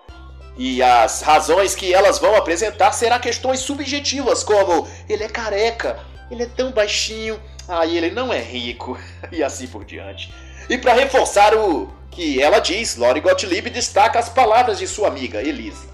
E 0.58 0.84
as 0.84 1.22
razões 1.22 1.74
que 1.74 1.94
elas 1.94 2.20
vão 2.20 2.36
apresentar 2.36 2.92
serão 2.92 3.18
questões 3.22 3.62
subjetivas, 3.62 4.44
como 4.44 4.86
ele 5.08 5.24
é 5.24 5.30
careca, 5.30 5.98
ele 6.30 6.44
é 6.44 6.46
tão 6.46 6.74
baixinho, 6.74 7.42
aí 7.70 7.96
ele 7.96 8.12
não 8.12 8.34
é 8.34 8.40
rico, 8.42 9.00
e 9.32 9.42
assim 9.42 9.66
por 9.66 9.86
diante. 9.86 10.34
E 10.70 10.78
para 10.78 10.92
reforçar 10.92 11.56
o 11.56 11.90
que 12.12 12.42
ela 12.42 12.60
diz, 12.60 12.98
Lori 12.98 13.22
Gottlieb 13.22 13.70
destaca 13.70 14.20
as 14.20 14.28
palavras 14.28 14.78
de 14.78 14.88
sua 14.88 15.08
amiga 15.08 15.42
Elise. 15.42 15.88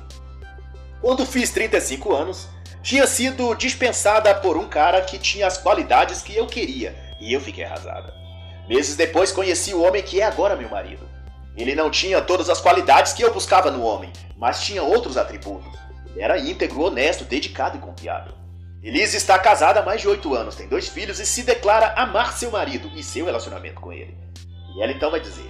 Quando 0.99 1.23
fiz 1.23 1.51
35 1.51 2.13
anos, 2.15 2.47
tinha 2.81 3.05
sido 3.05 3.53
dispensada 3.55 4.33
por 4.35 4.57
um 4.57 4.67
cara 4.67 5.01
que 5.01 5.19
tinha 5.19 5.47
as 5.47 5.57
qualidades 5.57 6.21
que 6.21 6.35
eu 6.35 6.47
queria 6.47 6.95
e 7.19 7.31
eu 7.33 7.39
fiquei 7.39 7.63
arrasada. 7.63 8.13
Meses 8.67 8.95
depois 8.95 9.31
conheci 9.31 9.73
o 9.73 9.81
homem 9.81 10.01
que 10.01 10.19
é 10.19 10.23
agora 10.23 10.55
meu 10.55 10.69
marido. 10.69 11.07
Ele 11.55 11.75
não 11.75 11.91
tinha 11.91 12.21
todas 12.21 12.49
as 12.49 12.61
qualidades 12.61 13.13
que 13.13 13.23
eu 13.23 13.33
buscava 13.33 13.69
no 13.69 13.83
homem, 13.83 14.11
mas 14.37 14.63
tinha 14.63 14.81
outros 14.81 15.17
atributos. 15.17 15.71
Ele 16.07 16.21
era 16.21 16.39
íntegro, 16.39 16.81
honesto, 16.81 17.23
dedicado 17.23 17.77
e 17.77 17.81
confiável. 17.81 18.33
Elise 18.81 19.15
está 19.15 19.37
casada 19.37 19.81
há 19.81 19.85
mais 19.85 20.01
de 20.01 20.07
oito 20.07 20.33
anos, 20.33 20.55
tem 20.55 20.67
dois 20.67 20.87
filhos 20.87 21.19
e 21.19 21.25
se 21.25 21.43
declara 21.43 21.93
amar 21.95 22.33
seu 22.33 22.49
marido 22.49 22.89
e 22.95 23.03
seu 23.03 23.25
relacionamento 23.25 23.79
com 23.79 23.93
ele. 23.93 24.17
E 24.75 24.81
ela 24.81 24.91
então 24.91 25.11
vai 25.11 25.19
dizer: 25.19 25.49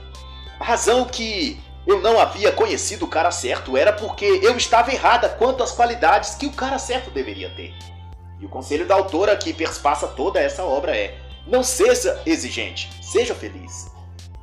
A 0.59 0.65
razão 0.65 1.05
que 1.05 1.57
eu 1.85 1.99
não 1.99 2.19
havia 2.19 2.51
conhecido 2.51 3.05
o 3.05 3.07
cara 3.07 3.31
certo 3.31 3.75
era 3.75 3.91
porque 3.91 4.39
eu 4.43 4.55
estava 4.55 4.91
errada 4.91 5.29
quanto 5.29 5.63
às 5.63 5.71
qualidades 5.71 6.35
que 6.35 6.45
o 6.45 6.53
cara 6.53 6.77
certo 6.77 7.09
deveria 7.09 7.49
ter. 7.49 7.73
E 8.39 8.45
o 8.45 8.49
conselho 8.49 8.87
da 8.87 8.95
autora 8.95 9.35
que 9.35 9.53
perspassa 9.53 10.07
toda 10.07 10.39
essa 10.39 10.63
obra 10.63 10.95
é: 10.95 11.17
não 11.47 11.63
seja 11.63 12.21
exigente, 12.25 12.89
seja 13.01 13.33
feliz. 13.33 13.91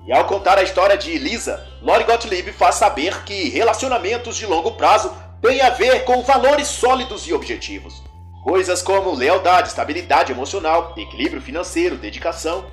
E 0.06 0.12
ao 0.12 0.24
contar 0.24 0.56
a 0.58 0.62
história 0.62 0.96
de 0.96 1.18
Lisa, 1.18 1.66
Lori 1.82 2.04
Gottlieb 2.04 2.50
faz 2.52 2.76
saber 2.76 3.24
que 3.24 3.50
relacionamentos 3.50 4.36
de 4.36 4.46
longo 4.46 4.72
prazo 4.72 5.12
têm 5.42 5.60
a 5.60 5.70
ver 5.70 6.04
com 6.04 6.22
valores 6.22 6.68
sólidos 6.68 7.26
e 7.28 7.34
objetivos. 7.34 8.02
Coisas 8.42 8.80
como 8.80 9.14
lealdade, 9.14 9.68
estabilidade 9.68 10.32
emocional, 10.32 10.94
equilíbrio 10.96 11.42
financeiro, 11.42 11.96
dedicação. 11.96 12.64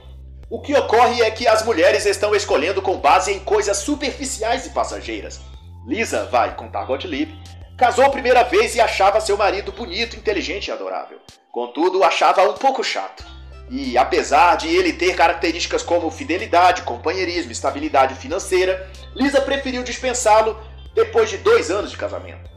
O 0.48 0.62
que 0.62 0.76
ocorre 0.76 1.24
é 1.24 1.32
que 1.32 1.48
as 1.48 1.66
mulheres 1.66 2.06
estão 2.06 2.36
escolhendo 2.36 2.80
com 2.80 2.98
base 2.98 3.32
em 3.32 3.40
coisas 3.40 3.78
superficiais 3.78 4.68
e 4.68 4.70
passageiras. 4.70 5.42
Lisa, 5.88 6.26
vai 6.26 6.56
contar 6.56 6.86
Gottlieb, 6.86 7.36
casou 7.76 8.06
a 8.06 8.12
primeira 8.12 8.44
vez 8.44 8.76
e 8.76 8.82
achava 8.82 9.20
seu 9.20 9.36
marido 9.36 9.72
bonito, 9.72 10.16
inteligente 10.16 10.68
e 10.68 10.72
adorável. 10.72 11.20
Contudo, 11.52 12.04
achava 12.04 12.48
um 12.48 12.54
pouco 12.54 12.84
chato. 12.84 13.26
E 13.72 13.98
apesar 13.98 14.56
de 14.56 14.68
ele 14.68 14.94
ter 14.94 15.16
características 15.16 15.82
como 15.82 16.12
fidelidade, 16.12 16.84
companheirismo, 16.84 17.52
estabilidade 17.52 18.14
financeira, 18.14 18.88
Lisa 19.16 19.42
preferiu 19.42 19.82
dispensá-lo 19.82 20.60
depois 20.94 21.28
de 21.28 21.38
dois 21.38 21.72
anos 21.72 21.90
de 21.90 21.98
casamento. 21.98 22.52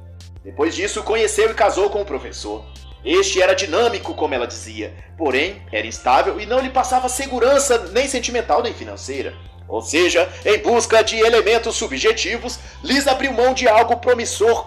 Depois 0.45 0.75
disso, 0.75 1.03
conheceu 1.03 1.51
e 1.51 1.55
casou 1.55 1.89
com 1.89 2.03
um 2.03 2.05
professor. 2.05 2.67
Este 3.05 3.41
era 3.41 3.55
dinâmico, 3.55 4.15
como 4.15 4.35
ela 4.35 4.47
dizia, 4.47 4.93
porém 5.17 5.63
era 5.71 5.87
instável 5.87 6.41
e 6.41 6.47
não 6.47 6.61
lhe 6.61 6.71
passava 6.71 7.09
segurança 7.09 7.91
nem 7.93 8.09
sentimental 8.09 8.63
nem 8.63 8.75
financeira. 8.75 9.35
Ou 9.69 9.83
seja, 9.83 10.29
em 10.45 10.59
busca 10.59 11.03
de 11.03 11.19
elementos 11.19 11.77
subjetivos, 11.77 12.59
Liz 12.83 13.07
abriu 13.07 13.33
mão 13.33 13.53
de 13.53 13.69
algo 13.69 13.97
promissor 13.99 14.67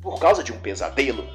por 0.00 0.18
causa 0.18 0.42
de 0.42 0.52
um 0.52 0.58
pesadelo. 0.58 1.28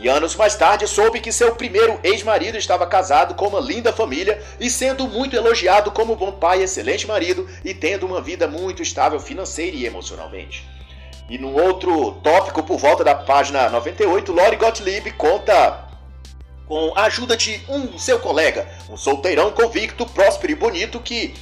E 0.00 0.08
anos 0.08 0.34
mais 0.34 0.54
tarde 0.54 0.86
soube 0.86 1.20
que 1.20 1.32
seu 1.32 1.54
primeiro 1.54 1.98
ex-marido 2.02 2.58
estava 2.58 2.86
casado 2.86 3.34
com 3.34 3.46
uma 3.46 3.60
linda 3.60 3.92
família 3.92 4.42
e 4.58 4.68
sendo 4.68 5.06
muito 5.06 5.36
elogiado 5.36 5.90
como 5.90 6.16
bom 6.16 6.32
pai, 6.32 6.62
excelente 6.62 7.06
marido 7.06 7.48
e 7.64 7.72
tendo 7.72 8.06
uma 8.06 8.20
vida 8.20 8.48
muito 8.48 8.82
estável 8.82 9.20
financeira 9.20 9.76
e 9.76 9.86
emocionalmente. 9.86 10.66
E 11.32 11.38
num 11.38 11.54
outro 11.54 12.12
tópico, 12.22 12.62
por 12.62 12.76
volta 12.76 13.02
da 13.02 13.14
página 13.14 13.70
98, 13.70 14.30
Lori 14.34 14.56
Gottlieb 14.56 15.12
conta 15.12 15.88
com 16.66 16.92
a 16.94 17.04
ajuda 17.04 17.34
de 17.34 17.58
um 17.70 17.98
seu 17.98 18.18
colega, 18.18 18.68
um 18.90 18.98
solteirão 18.98 19.50
convicto, 19.50 20.04
próspero 20.04 20.52
e 20.52 20.54
bonito 20.54 21.00
que, 21.00 21.32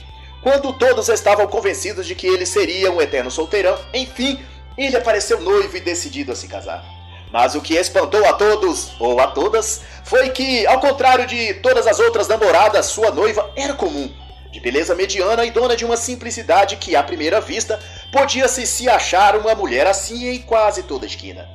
quando 0.44 0.72
todos 0.74 1.08
estavam 1.08 1.44
convencidos 1.48 2.06
de 2.06 2.14
que 2.14 2.28
ele 2.28 2.46
seria 2.46 2.92
um 2.92 3.02
eterno 3.02 3.32
solteirão, 3.32 3.76
enfim, 3.92 4.38
ele 4.78 4.96
apareceu 4.96 5.40
noivo 5.40 5.76
e 5.76 5.80
decidido 5.80 6.30
a 6.30 6.36
se 6.36 6.46
casar. 6.46 6.84
Mas 7.32 7.56
o 7.56 7.60
que 7.60 7.74
espantou 7.74 8.24
a 8.26 8.32
todos, 8.34 8.92
ou 9.00 9.18
a 9.18 9.26
todas, 9.26 9.82
foi 10.04 10.30
que, 10.30 10.64
ao 10.68 10.78
contrário 10.78 11.26
de 11.26 11.54
todas 11.54 11.88
as 11.88 11.98
outras 11.98 12.28
namoradas, 12.28 12.86
sua 12.86 13.10
noiva 13.10 13.50
era 13.56 13.74
comum, 13.74 14.08
de 14.52 14.60
beleza 14.60 14.94
mediana 14.94 15.44
e 15.44 15.50
dona 15.50 15.76
de 15.76 15.84
uma 15.84 15.96
simplicidade 15.96 16.76
que, 16.76 16.94
à 16.94 17.02
primeira 17.02 17.40
vista, 17.40 17.80
podia-se 18.12 18.66
se 18.66 18.88
achar 18.88 19.36
uma 19.36 19.54
mulher 19.54 19.86
assim 19.86 20.28
em 20.28 20.42
quase 20.42 20.82
toda 20.82 21.06
esquina. 21.06 21.48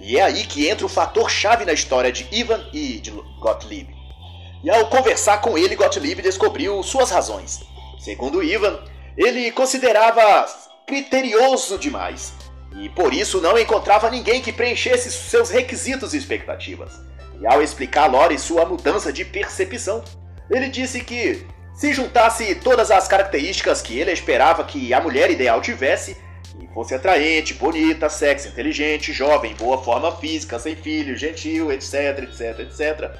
E 0.00 0.18
é 0.18 0.22
aí 0.22 0.44
que 0.46 0.68
entra 0.68 0.86
o 0.86 0.88
fator 0.88 1.30
chave 1.30 1.64
na 1.64 1.72
história 1.72 2.10
de 2.10 2.26
Ivan 2.32 2.64
e 2.72 2.98
de 2.98 3.10
Gottlieb. 3.38 3.94
E 4.62 4.70
ao 4.70 4.88
conversar 4.88 5.40
com 5.40 5.56
ele, 5.56 5.76
Gottlieb 5.76 6.22
descobriu 6.22 6.82
suas 6.82 7.10
razões. 7.10 7.60
Segundo 7.98 8.42
Ivan, 8.42 8.78
ele 9.16 9.50
considerava 9.50 10.46
criterioso 10.86 11.78
demais 11.78 12.32
e 12.76 12.88
por 12.88 13.12
isso 13.12 13.40
não 13.40 13.58
encontrava 13.58 14.10
ninguém 14.10 14.40
que 14.40 14.52
preenchesse 14.52 15.10
seus 15.10 15.50
requisitos 15.50 16.14
e 16.14 16.16
expectativas. 16.16 17.00
E 17.40 17.46
ao 17.46 17.62
explicar 17.62 18.04
a 18.04 18.06
Lori 18.06 18.38
sua 18.38 18.64
mudança 18.64 19.12
de 19.12 19.24
percepção, 19.24 20.04
ele 20.50 20.68
disse 20.68 21.02
que 21.02 21.46
se 21.80 21.94
juntasse 21.94 22.54
todas 22.56 22.90
as 22.90 23.08
características 23.08 23.80
que 23.80 23.98
ele 23.98 24.12
esperava 24.12 24.62
que 24.64 24.92
a 24.92 25.00
mulher 25.00 25.30
ideal 25.30 25.62
tivesse, 25.62 26.14
e 26.60 26.66
fosse 26.74 26.94
atraente, 26.94 27.54
bonita, 27.54 28.10
sexy, 28.10 28.48
inteligente, 28.48 29.14
jovem, 29.14 29.54
boa 29.54 29.82
forma 29.82 30.14
física, 30.14 30.58
sem 30.58 30.76
filhos, 30.76 31.18
gentil, 31.18 31.72
etc, 31.72 32.18
etc, 32.24 32.58
etc, 32.60 33.10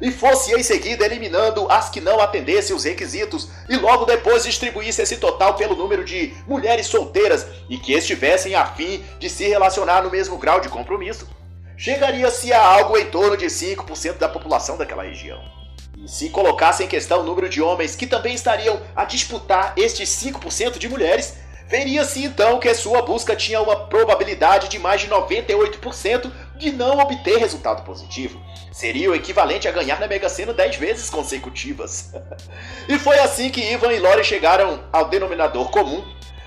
e 0.00 0.10
fosse 0.10 0.54
em 0.54 0.62
seguida 0.62 1.04
eliminando 1.04 1.70
as 1.70 1.90
que 1.90 2.00
não 2.00 2.18
atendessem 2.18 2.74
os 2.74 2.84
requisitos 2.84 3.50
e 3.68 3.76
logo 3.76 4.06
depois 4.06 4.44
distribuísse 4.44 5.02
esse 5.02 5.18
total 5.18 5.52
pelo 5.52 5.76
número 5.76 6.02
de 6.02 6.32
mulheres 6.46 6.86
solteiras 6.86 7.46
e 7.68 7.76
que 7.76 7.92
estivessem 7.92 8.54
a 8.54 8.64
fim 8.64 9.04
de 9.18 9.28
se 9.28 9.46
relacionar 9.46 10.02
no 10.02 10.10
mesmo 10.10 10.38
grau 10.38 10.58
de 10.58 10.70
compromisso, 10.70 11.28
chegaria-se 11.76 12.50
a 12.50 12.64
algo 12.64 12.96
em 12.96 13.04
torno 13.10 13.36
de 13.36 13.44
5% 13.44 14.16
da 14.16 14.26
população 14.26 14.78
daquela 14.78 15.02
região. 15.02 15.65
E 15.96 16.08
se 16.08 16.28
colocasse 16.28 16.84
em 16.84 16.88
questão 16.88 17.20
o 17.20 17.24
número 17.24 17.48
de 17.48 17.62
homens 17.62 17.96
que 17.96 18.06
também 18.06 18.34
estariam 18.34 18.80
a 18.94 19.04
disputar 19.04 19.72
estes 19.76 20.10
5% 20.10 20.78
de 20.78 20.88
mulheres, 20.88 21.34
veria-se 21.66 22.24
então 22.24 22.60
que 22.60 22.72
sua 22.74 23.02
busca 23.02 23.34
tinha 23.34 23.60
uma 23.60 23.86
probabilidade 23.86 24.68
de 24.68 24.78
mais 24.78 25.00
de 25.00 25.08
98% 25.08 26.30
de 26.56 26.72
não 26.72 26.98
obter 26.98 27.38
resultado 27.38 27.82
positivo. 27.82 28.40
Seria 28.72 29.10
o 29.10 29.14
equivalente 29.14 29.66
a 29.66 29.72
ganhar 29.72 29.98
na 29.98 30.06
Mega 30.06 30.28
Sena 30.28 30.52
10 30.52 30.76
vezes 30.76 31.08
consecutivas. 31.08 32.12
e 32.88 32.98
foi 32.98 33.18
assim 33.18 33.50
que 33.50 33.72
Ivan 33.72 33.92
e 33.92 33.98
Lori 33.98 34.22
chegaram 34.22 34.84
ao 34.92 35.08
denominador 35.08 35.70
comum 35.70 36.04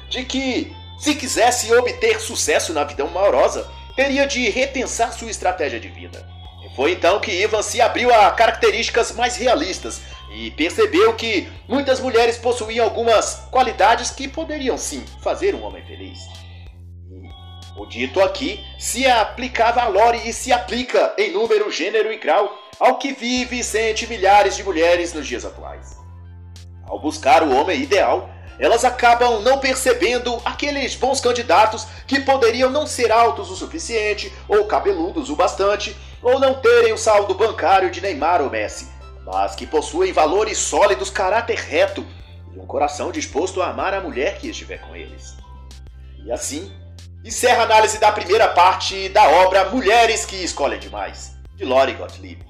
de 0.09 0.25
que, 0.25 0.75
se 0.99 1.15
quisesse 1.15 1.73
obter 1.73 2.19
sucesso 2.19 2.73
na 2.73 2.83
vida 2.83 3.03
amorosa, 3.03 3.69
teria 3.95 4.25
de 4.27 4.49
repensar 4.49 5.11
sua 5.11 5.29
estratégia 5.29 5.79
de 5.79 5.87
vida. 5.87 6.38
Foi 6.75 6.91
então 6.91 7.19
que 7.19 7.31
Ivan 7.31 7.61
se 7.61 7.81
abriu 7.81 8.13
a 8.13 8.31
características 8.31 9.11
mais 9.11 9.35
realistas 9.35 10.01
e 10.31 10.51
percebeu 10.51 11.13
que 11.15 11.49
muitas 11.67 11.99
mulheres 11.99 12.37
possuíam 12.37 12.85
algumas 12.85 13.47
qualidades 13.51 14.11
que 14.11 14.27
poderiam 14.27 14.77
sim 14.77 15.03
fazer 15.21 15.55
um 15.55 15.63
homem 15.63 15.83
feliz. 15.85 16.19
O 17.75 17.85
dito 17.85 18.21
aqui 18.21 18.63
se 18.77 19.07
aplicava 19.07 19.81
a 19.81 19.87
Lore 19.87 20.27
e 20.27 20.33
se 20.33 20.51
aplica 20.51 21.13
em 21.17 21.31
número, 21.31 21.71
gênero 21.71 22.11
e 22.11 22.17
grau 22.17 22.57
ao 22.79 22.97
que 22.97 23.13
vive 23.13 23.59
e 23.59 23.63
sente 23.63 24.07
milhares 24.07 24.55
de 24.55 24.63
mulheres 24.63 25.13
nos 25.13 25.27
dias 25.27 25.45
atuais. 25.45 25.97
Ao 26.85 26.99
buscar 26.99 27.43
o 27.43 27.53
homem 27.55 27.81
ideal, 27.81 28.29
elas 28.59 28.83
acabam 28.83 29.41
não 29.41 29.59
percebendo 29.59 30.41
aqueles 30.43 30.95
bons 30.95 31.21
candidatos 31.21 31.87
que 32.05 32.19
poderiam 32.19 32.69
não 32.69 32.85
ser 32.85 33.11
altos 33.11 33.49
o 33.49 33.55
suficiente, 33.55 34.31
ou 34.47 34.65
cabeludos 34.65 35.29
o 35.29 35.35
bastante, 35.35 35.95
ou 36.21 36.39
não 36.39 36.55
terem 36.55 36.93
o 36.93 36.97
saldo 36.97 37.33
bancário 37.33 37.91
de 37.91 38.01
Neymar 38.01 38.41
ou 38.41 38.49
Messi, 38.49 38.87
mas 39.25 39.55
que 39.55 39.65
possuem 39.65 40.11
valores 40.11 40.57
sólidos, 40.57 41.09
caráter 41.09 41.57
reto 41.57 42.05
e 42.53 42.59
um 42.59 42.65
coração 42.65 43.11
disposto 43.11 43.61
a 43.61 43.69
amar 43.69 43.93
a 43.93 44.01
mulher 44.01 44.37
que 44.37 44.49
estiver 44.49 44.79
com 44.79 44.95
eles. 44.95 45.37
E 46.25 46.31
assim, 46.31 46.71
Encerra 47.23 47.63
a 47.63 47.65
análise 47.65 47.99
da 47.99 48.13
primeira 48.13 48.47
parte 48.47 49.09
da 49.09 49.27
obra 49.27 49.69
Mulheres 49.69 50.25
que 50.25 50.37
Escolhem 50.37 50.79
Demais, 50.79 51.35
de 51.53 51.65
Lori 51.65 51.91
Gottlieb. 51.91 52.48